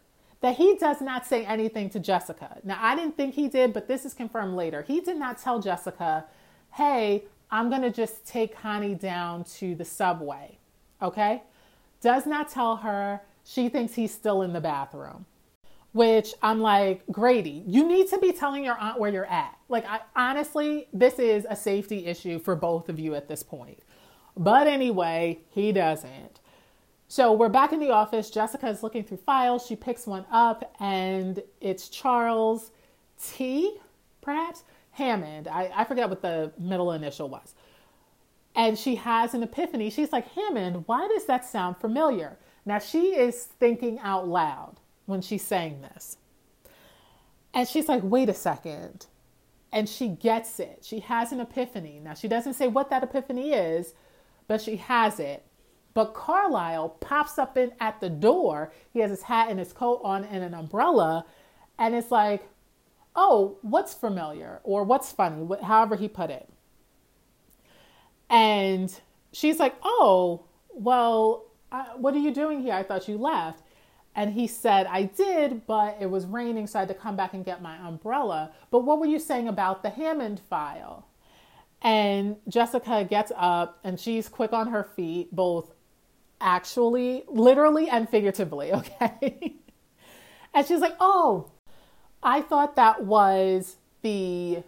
[0.44, 2.58] that he does not say anything to Jessica.
[2.64, 4.82] Now, I didn't think he did, but this is confirmed later.
[4.82, 6.26] He did not tell Jessica,
[6.74, 10.58] hey, I'm going to just take Connie down to the subway.
[11.04, 11.42] Okay?
[12.00, 13.20] Does not tell her.
[13.44, 15.26] She thinks he's still in the bathroom.
[15.94, 19.56] which I'm like, Grady, you need to be telling your aunt where you're at.
[19.68, 23.78] Like, I, honestly, this is a safety issue for both of you at this point.
[24.36, 26.40] But anyway, he doesn't.
[27.06, 28.28] So we're back in the office.
[28.28, 29.64] Jessica is looking through files.
[29.66, 32.72] She picks one up, and it's Charles
[33.24, 33.76] T,
[34.20, 35.46] perhaps Hammond.
[35.46, 37.54] I, I forget what the middle initial was.
[38.54, 39.90] And she has an epiphany.
[39.90, 42.38] She's like, Hammond, why does that sound familiar?
[42.64, 44.76] Now she is thinking out loud
[45.06, 46.16] when she's saying this.
[47.52, 49.06] And she's like, wait a second.
[49.72, 50.80] And she gets it.
[50.82, 52.00] She has an epiphany.
[52.02, 53.94] Now, she doesn't say what that epiphany is,
[54.46, 55.44] but she has it.
[55.94, 58.72] But Carlisle pops up in at the door.
[58.92, 61.24] He has his hat and his coat on and an umbrella.
[61.78, 62.48] And it's like,
[63.14, 66.48] oh, what's familiar or what's funny, however he put it.
[68.30, 68.92] And
[69.32, 72.74] she's like, oh, well, I, what are you doing here?
[72.74, 73.62] I thought you left.
[74.16, 77.34] And he said, I did, but it was raining, so I had to come back
[77.34, 78.52] and get my umbrella.
[78.70, 81.06] But what were you saying about the Hammond file?
[81.82, 85.74] And Jessica gets up and she's quick on her feet, both
[86.40, 88.72] actually, literally, and figuratively,
[89.02, 89.56] okay?
[90.54, 91.50] and she's like, Oh,
[92.22, 94.62] I thought that was the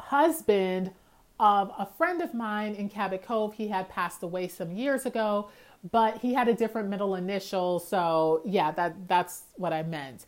[0.00, 0.92] husband
[1.38, 3.54] of a friend of mine in Cabot Cove.
[3.54, 5.48] He had passed away some years ago
[5.90, 7.78] but he had a different middle initial.
[7.78, 10.26] So yeah, that that's what I meant.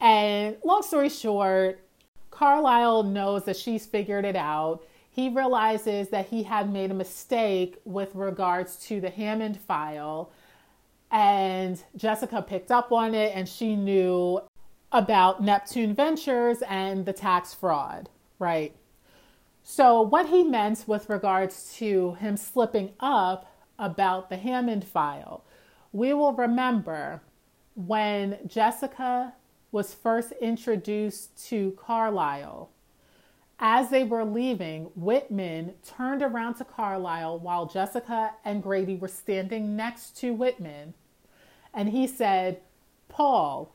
[0.00, 1.80] And long story short,
[2.30, 4.84] Carlisle knows that she's figured it out.
[5.10, 10.30] He realizes that he had made a mistake with regards to the Hammond file.
[11.10, 14.40] And Jessica picked up on it and she knew
[14.92, 18.74] about Neptune Ventures and the tax fraud, right?
[19.68, 25.42] So, what he meant with regards to him slipping up about the Hammond file,
[25.90, 27.20] we will remember
[27.74, 29.34] when Jessica
[29.72, 32.70] was first introduced to Carlisle.
[33.58, 39.74] As they were leaving, Whitman turned around to Carlisle while Jessica and Grady were standing
[39.74, 40.94] next to Whitman.
[41.74, 42.60] And he said,
[43.08, 43.74] Paul,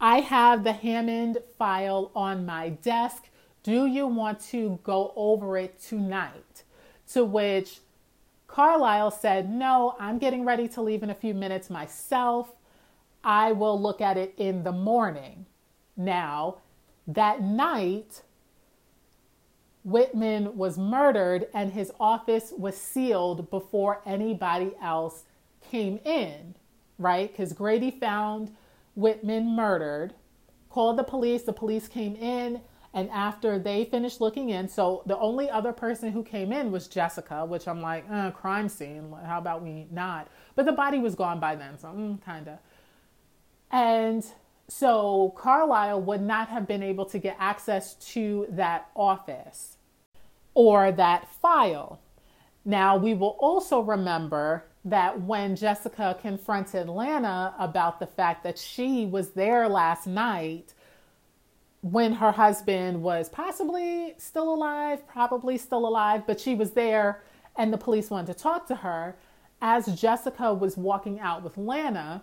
[0.00, 3.28] I have the Hammond file on my desk.
[3.62, 6.64] Do you want to go over it tonight?
[7.12, 7.80] To which
[8.46, 12.52] Carlisle said, No, I'm getting ready to leave in a few minutes myself.
[13.22, 15.46] I will look at it in the morning.
[15.96, 16.58] Now,
[17.06, 18.22] that night,
[19.84, 25.24] Whitman was murdered and his office was sealed before anybody else
[25.70, 26.54] came in,
[26.98, 27.30] right?
[27.30, 28.54] Because Grady found
[28.94, 30.14] Whitman murdered,
[30.68, 32.60] called the police, the police came in,
[32.98, 36.88] and after they finished looking in, so the only other person who came in was
[36.88, 39.14] Jessica, which I'm like, uh, crime scene.
[39.24, 40.26] How about we not?
[40.56, 42.58] But the body was gone by then, so mm, kind of.
[43.70, 44.26] And
[44.66, 49.76] so Carlisle would not have been able to get access to that office
[50.54, 52.00] or that file.
[52.64, 59.06] Now, we will also remember that when Jessica confronted Lana about the fact that she
[59.06, 60.74] was there last night,
[61.92, 67.22] when her husband was possibly still alive, probably still alive, but she was there
[67.56, 69.16] and the police wanted to talk to her.
[69.60, 72.22] As Jessica was walking out with Lana,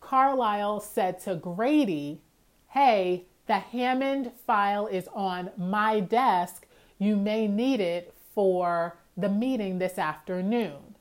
[0.00, 2.20] Carlisle said to Grady,
[2.68, 6.66] Hey, the Hammond file is on my desk.
[6.98, 10.94] You may need it for the meeting this afternoon.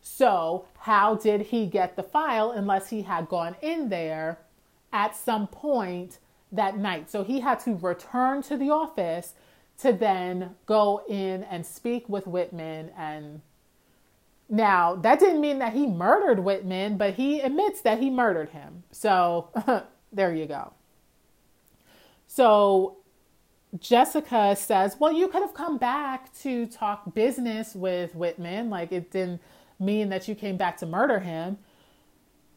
[0.00, 4.38] So, how did he get the file unless he had gone in there
[4.92, 6.18] at some point
[6.52, 7.10] that night.
[7.10, 9.34] So he had to return to the office
[9.78, 12.90] to then go in and speak with Whitman.
[12.96, 13.42] And
[14.48, 18.84] now that didn't mean that he murdered Whitman, but he admits that he murdered him.
[18.90, 19.50] So
[20.12, 20.72] there you go.
[22.26, 22.98] So
[23.78, 28.70] Jessica says, Well, you could have come back to talk business with Whitman.
[28.70, 29.40] Like it didn't
[29.78, 31.58] mean that you came back to murder him.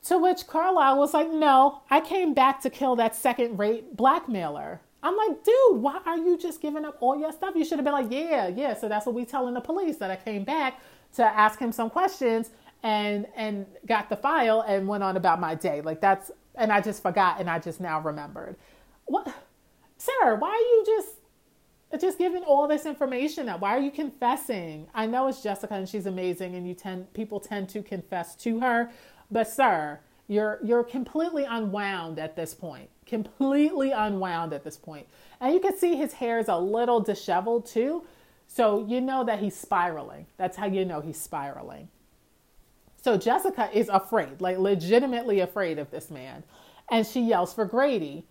[0.09, 4.79] To which Carlisle was like, No, I came back to kill that second rate blackmailer.
[5.03, 7.55] I'm like, dude, why are you just giving up all your stuff?
[7.55, 8.73] You should have been like, yeah, yeah.
[8.73, 10.81] So that's what we telling the police that I came back
[11.13, 12.49] to ask him some questions
[12.81, 15.81] and and got the file and went on about my day.
[15.81, 18.55] Like that's and I just forgot and I just now remembered.
[19.05, 19.31] What
[19.97, 23.61] sir, why are you just just giving all this information up?
[23.61, 24.87] Why are you confessing?
[24.95, 28.59] I know it's Jessica and she's amazing and you tend people tend to confess to
[28.59, 28.89] her,
[29.31, 32.89] but sir, you're you're completely unwound at this point.
[33.05, 35.07] Completely unwound at this point.
[35.41, 38.03] And you can see his hair is a little disheveled too.
[38.47, 40.27] So you know that he's spiraling.
[40.37, 41.89] That's how you know he's spiraling.
[43.01, 46.43] So Jessica is afraid, like legitimately afraid of this man.
[46.91, 48.25] and she yells for Grady.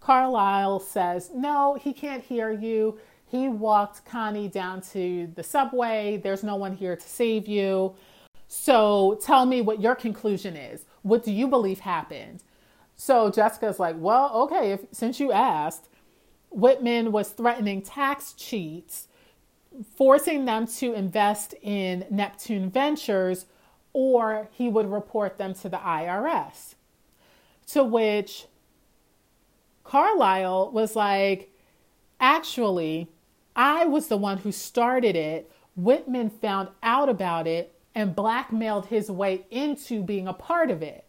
[0.00, 2.98] Carlisle says, No, he can't hear you.
[3.26, 6.18] He walked Connie down to the subway.
[6.22, 7.94] There's no one here to save you.
[8.48, 10.84] So tell me what your conclusion is.
[11.02, 12.42] What do you believe happened?
[12.96, 15.88] So Jessica's like, Well, okay, if, since you asked,
[16.50, 19.08] Whitman was threatening tax cheats,
[19.96, 23.46] forcing them to invest in Neptune Ventures,
[23.92, 26.74] or he would report them to the IRS.
[27.68, 28.46] To which
[29.84, 31.52] Carlisle was like,
[32.18, 33.08] Actually,
[33.54, 35.50] I was the one who started it.
[35.74, 41.06] Whitman found out about it and blackmailed his way into being a part of it.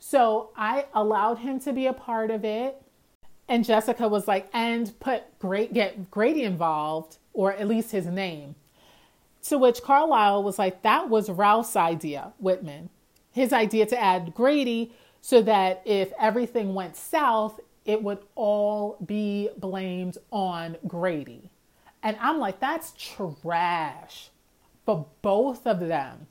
[0.00, 2.82] So I allowed him to be a part of it.
[3.48, 8.56] And Jessica was like, and put great get Grady involved, or at least his name.
[9.44, 12.90] To which Carlisle was like, that was Ralph's idea, Whitman.
[13.30, 19.50] His idea to add Grady so that if everything went south, it would all be
[19.56, 21.50] blamed on Grady.
[22.02, 24.30] And I'm like, that's trash
[24.84, 26.26] for both of them.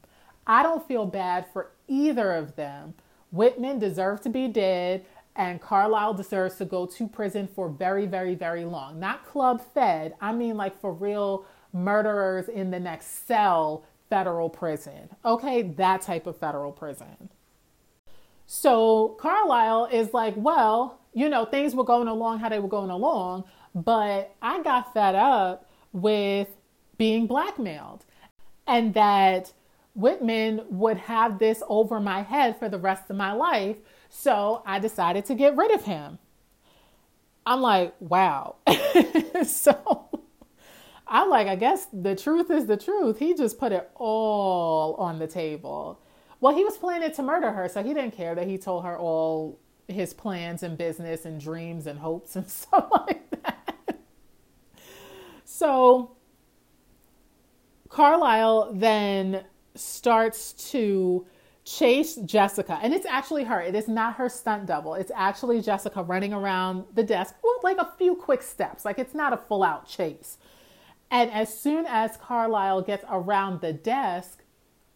[0.45, 2.93] I don't feel bad for either of them.
[3.31, 5.05] Whitman deserves to be dead,
[5.35, 8.99] and Carlisle deserves to go to prison for very, very, very long.
[8.99, 15.09] Not club fed, I mean, like for real murderers in the next cell federal prison.
[15.25, 17.29] Okay, that type of federal prison.
[18.45, 22.91] So Carlisle is like, well, you know, things were going along how they were going
[22.91, 23.45] along.
[23.73, 26.49] But I got fed up with
[26.97, 28.05] being blackmailed
[28.67, 29.53] and that
[29.95, 33.77] Whitman would have this over my head for the rest of my life.
[34.09, 36.19] So I decided to get rid of him.
[37.45, 38.55] I'm like, wow.
[39.45, 40.09] so
[41.07, 43.19] I'm like, I guess the truth is the truth.
[43.19, 45.99] He just put it all on the table.
[46.39, 48.97] Well, he was planning to murder her, so he didn't care that he told her
[48.97, 53.99] all his plans and business and dreams and hopes and stuff like that.
[55.45, 56.12] So
[57.93, 59.43] Carlisle then
[59.75, 61.27] starts to
[61.63, 63.61] chase Jessica, and it's actually her.
[63.61, 64.95] It is not her stunt double.
[64.95, 68.83] It's actually Jessica running around the desk, well, like a few quick steps.
[68.83, 70.39] Like it's not a full out chase.
[71.11, 74.41] And as soon as Carlisle gets around the desk,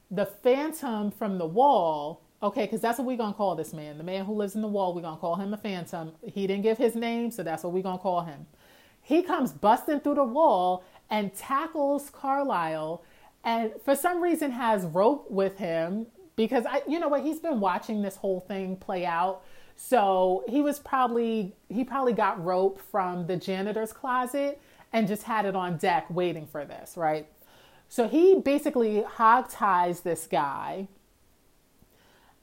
[0.10, 3.98] the phantom from the wall Okay, because that's what we're going to call this man.
[3.98, 6.12] The man who lives in the wall, we're going to call him a phantom.
[6.22, 8.46] He didn't give his name, so that's what we're going to call him.
[9.02, 13.04] He comes busting through the wall and tackles Carlisle
[13.44, 17.60] and for some reason has rope with him because I you know what he's been
[17.60, 19.42] watching this whole thing play out.
[19.76, 24.62] So he was probably he probably got rope from the janitor's closet
[24.94, 27.28] and just had it on deck waiting for this, right?
[27.90, 30.88] So he basically hog ties this guy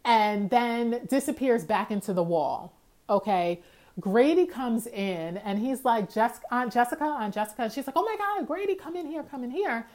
[0.05, 2.73] and then disappears back into the wall.
[3.09, 3.63] Okay.
[4.01, 7.63] Grady comes in and he's like, Jessica, Aunt Jessica, Aunt Jessica.
[7.63, 9.87] And she's like, oh my God, Grady, come in here, come in here.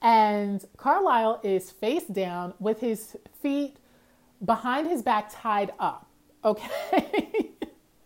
[0.00, 3.78] And Carlisle is face down with his feet
[4.44, 6.08] behind his back tied up.
[6.44, 7.50] Okay.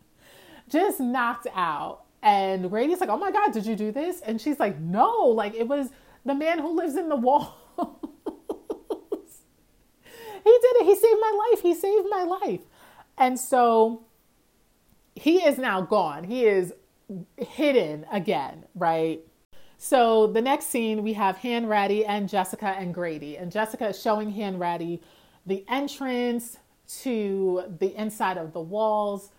[0.71, 2.05] Just knocked out.
[2.23, 4.23] And Grady's like, oh my God, did you do this?
[4.23, 5.91] And she's like, no, like it was
[6.25, 7.59] the man who lives in the wall.
[7.79, 7.85] he
[10.05, 10.85] did it.
[10.87, 11.63] He saved my life.
[11.63, 12.61] He saved my life.
[13.19, 14.07] And so
[15.15, 16.25] he is now gone.
[16.25, 16.73] He is
[17.37, 19.21] hidden again, right?
[19.79, 23.37] So the next scene, we have Hanratty and Jessica and Grady.
[23.37, 25.01] And Jessica is showing Hanratty
[25.45, 26.59] the entrance
[27.01, 29.31] to the inside of the walls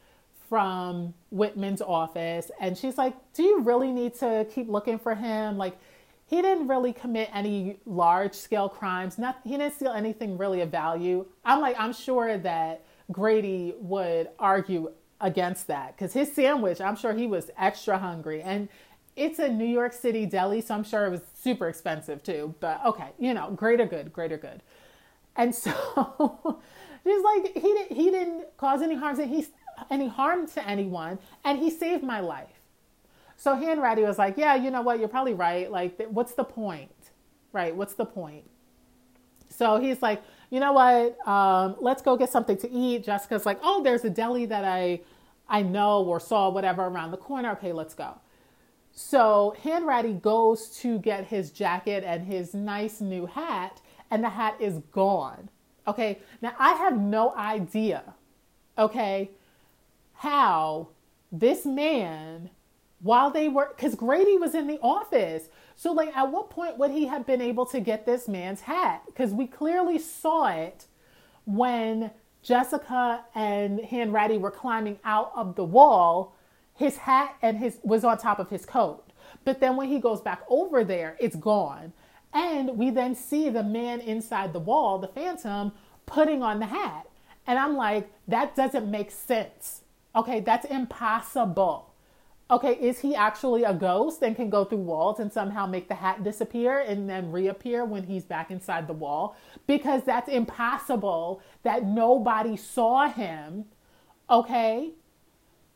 [0.50, 2.52] from Whitman's office.
[2.60, 5.58] And she's like, Do you really need to keep looking for him?
[5.58, 5.78] Like,
[6.26, 9.18] he didn't really commit any large scale crimes.
[9.18, 11.26] Not, he didn't steal anything really of value.
[11.46, 14.92] I'm like, I'm sure that Grady would argue
[15.24, 18.44] against that because his sandwich, I'm sure he was extra hungry.
[18.44, 18.68] And
[19.16, 22.54] it's a New York City deli, so I'm sure it was super expensive too.
[22.60, 24.62] But okay, you know, greater good, greater good.
[25.36, 25.72] And so
[27.04, 29.48] she's like, he didn't, he didn't cause any harm to he,
[29.90, 32.50] any harm to anyone, and he saved my life.
[33.38, 35.00] So Hanratty was like, yeah, you know what?
[35.00, 35.72] You're probably right.
[35.72, 36.92] Like, what's the point?
[37.52, 37.76] Right?
[37.76, 38.44] What's the point?
[39.50, 41.28] So he's like, you know what?
[41.28, 43.04] Um, let's go get something to eat.
[43.04, 45.02] Jessica's like, oh, there's a deli that I,
[45.54, 47.52] I know or saw whatever around the corner.
[47.52, 48.16] Okay, let's go.
[48.92, 54.56] So Hanratty goes to get his jacket and his nice new hat, and the hat
[54.60, 55.50] is gone.
[55.88, 58.16] Okay, now I have no idea,
[58.78, 59.30] okay,
[60.14, 60.90] how
[61.32, 62.50] this man
[63.02, 65.50] while they were because Grady was in the office.
[65.76, 69.04] So like at what point would he have been able to get this man's hat?
[69.06, 70.86] Because we clearly saw it
[71.46, 72.12] when
[72.44, 76.36] Jessica and Hanratty were climbing out of the wall,
[76.76, 79.04] his hat and his was on top of his coat.
[79.46, 81.94] But then when he goes back over there, it's gone.
[82.34, 85.72] And we then see the man inside the wall, the phantom,
[86.06, 87.08] putting on the hat.
[87.48, 89.82] And I'm like, that doesn't make sense.
[90.16, 91.93] Okay, that's impossible.
[92.52, 95.96] Okay, is he actually a ghost and can go through walls and somehow make the
[95.96, 99.36] hat disappear and then reappear when he's back inside the wall?
[99.66, 103.66] Because that's impossible that nobody saw him.
[104.30, 104.92] Okay,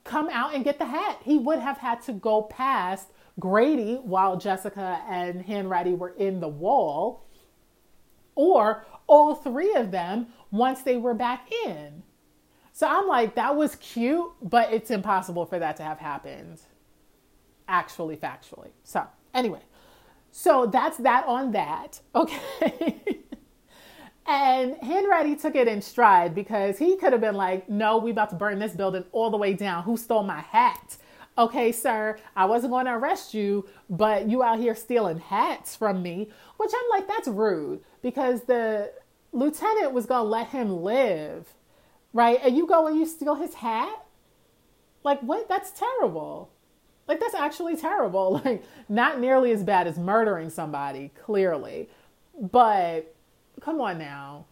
[0.04, 1.20] come out and get the hat.
[1.24, 3.08] He would have had to go past
[3.40, 7.26] Grady while Jessica and Hanratty were in the wall,
[8.36, 12.04] or all three of them once they were back in.
[12.78, 16.62] So I'm like, that was cute, but it's impossible for that to have happened,
[17.68, 18.70] actually, factually.
[18.84, 19.62] So, anyway,
[20.30, 22.02] so that's that on that.
[22.14, 23.24] Okay.
[24.28, 28.30] and Hanratty took it in stride because he could have been like, no, we about
[28.30, 29.82] to burn this building all the way down.
[29.82, 30.98] Who stole my hat?
[31.36, 36.04] okay, sir, I wasn't going to arrest you, but you out here stealing hats from
[36.04, 38.92] me, which I'm like, that's rude because the
[39.32, 41.48] lieutenant was going to let him live,
[42.18, 42.40] right?
[42.44, 44.04] And you go and you steal his hat?
[45.04, 45.48] Like, what?
[45.48, 46.50] That's terrible.
[47.08, 48.42] Like, that's actually terrible.
[48.44, 51.90] Like, not nearly as bad as murdering somebody, clearly.
[52.40, 53.14] But
[53.62, 54.46] come on now.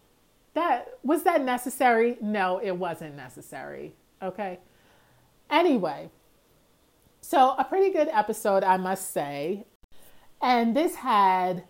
[0.54, 2.18] That was that necessary?
[2.22, 3.94] No, it wasn't necessary.
[4.22, 4.60] Okay.
[5.50, 6.10] Anyway,
[7.22, 9.66] so, a pretty good episode, I must say.
[10.40, 11.64] And this had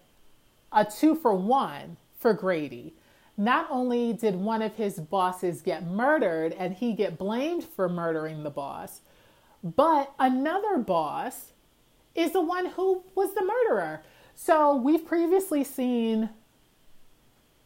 [0.73, 2.95] a two for one for Grady.
[3.37, 8.43] Not only did one of his bosses get murdered and he get blamed for murdering
[8.43, 9.01] the boss,
[9.63, 11.51] but another boss
[12.13, 14.01] is the one who was the murderer.
[14.35, 16.29] So, we've previously seen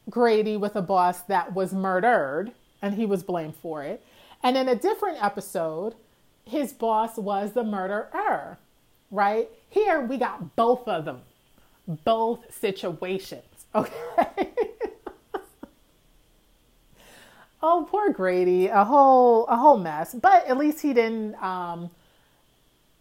[0.10, 2.52] Grady with a boss that was murdered
[2.82, 4.04] and he was blamed for it.
[4.42, 5.96] And in a different episode,
[6.46, 8.58] his boss was the murderer,
[9.12, 9.50] right?
[9.70, 11.22] Here we got both of them,
[11.88, 13.44] both situations,
[13.76, 14.50] okay?
[17.62, 20.14] Oh, poor Grady, a whole a whole mess.
[20.14, 21.90] But at least he didn't um,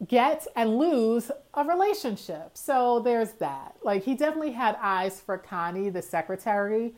[0.07, 2.51] get and lose a relationship.
[2.55, 3.77] So there's that.
[3.83, 6.95] Like he definitely had eyes for Connie, the secretary.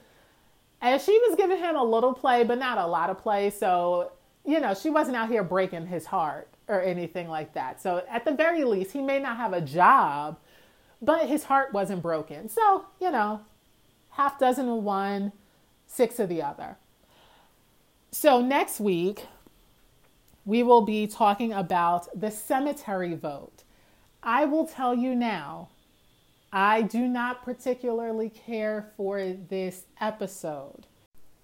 [0.82, 3.50] And she was giving him a little play, but not a lot of play.
[3.50, 4.12] So
[4.44, 7.80] you know, she wasn't out here breaking his heart or anything like that.
[7.80, 10.38] So at the very least, he may not have a job,
[11.02, 12.48] but his heart wasn't broken.
[12.48, 13.40] So, you know,
[14.10, 15.32] half dozen of one,
[15.86, 16.76] six of the other.
[18.10, 19.26] So next week,
[20.44, 23.62] we will be talking about the cemetery vote.
[24.22, 25.68] I will tell you now,
[26.52, 30.86] I do not particularly care for this episode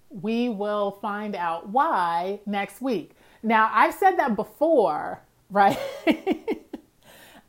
[0.09, 3.11] we will find out why next week.
[3.43, 5.77] Now, I've said that before, right?
[6.05, 6.17] and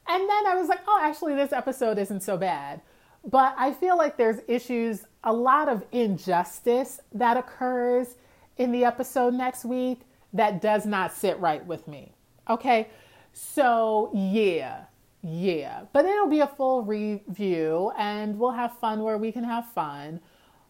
[0.08, 2.80] then I was like, oh, actually, this episode isn't so bad.
[3.24, 8.14] But I feel like there's issues, a lot of injustice that occurs
[8.58, 10.00] in the episode next week
[10.32, 12.12] that does not sit right with me.
[12.48, 12.88] Okay.
[13.32, 14.84] So, yeah,
[15.22, 15.82] yeah.
[15.92, 20.20] But it'll be a full review and we'll have fun where we can have fun.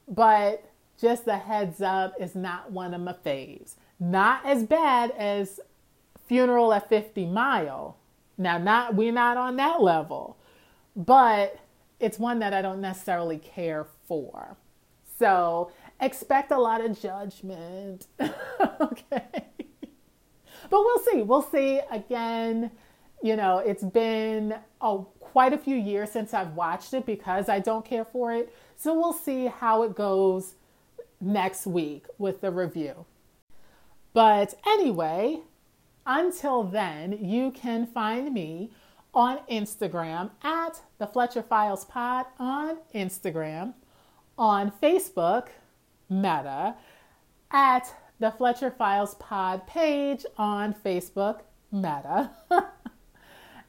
[0.07, 0.71] But
[1.01, 3.75] just a heads up, is not one of my faves.
[4.01, 5.61] Not as bad as
[6.27, 7.97] Funeral at 50 Mile.
[8.37, 10.37] Now, not we're not on that level,
[10.95, 11.59] but
[11.99, 14.57] it's one that I don't necessarily care for.
[15.19, 18.07] So expect a lot of judgment.
[18.81, 19.49] okay.
[20.71, 21.23] But we'll see.
[21.23, 21.81] We'll see.
[21.91, 22.71] Again,
[23.23, 24.55] you know, it's been
[25.21, 28.55] quite a few years since I've watched it because I don't care for it.
[28.77, 30.55] So we'll see how it goes
[31.21, 33.07] next week with the review.
[34.13, 35.41] But anyway,
[36.07, 38.71] until then, you can find me
[39.15, 43.75] on Instagram at the Fletcher Files Pod on Instagram,
[44.37, 45.49] on Facebook,
[46.09, 46.75] Meta,
[47.51, 51.41] at the Fletcher Files Pod page on Facebook,
[51.71, 52.31] Meta.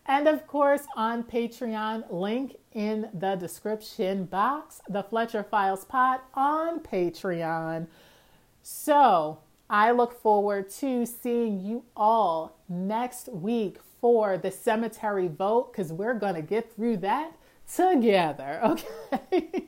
[0.06, 6.80] and of course on Patreon, link in the description box, the Fletcher Files Pod on
[6.80, 7.88] Patreon.
[8.62, 9.40] So
[9.70, 16.14] I look forward to seeing you all next week for the cemetery vote because we're
[16.14, 17.34] going to get through that
[17.74, 18.60] together,
[19.12, 19.66] okay?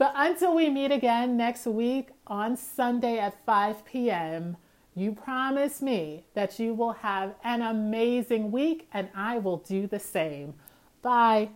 [0.00, 4.56] But until we meet again next week on Sunday at 5 p.m.,
[4.94, 9.98] you promise me that you will have an amazing week, and I will do the
[9.98, 10.54] same.
[11.02, 11.50] Bye.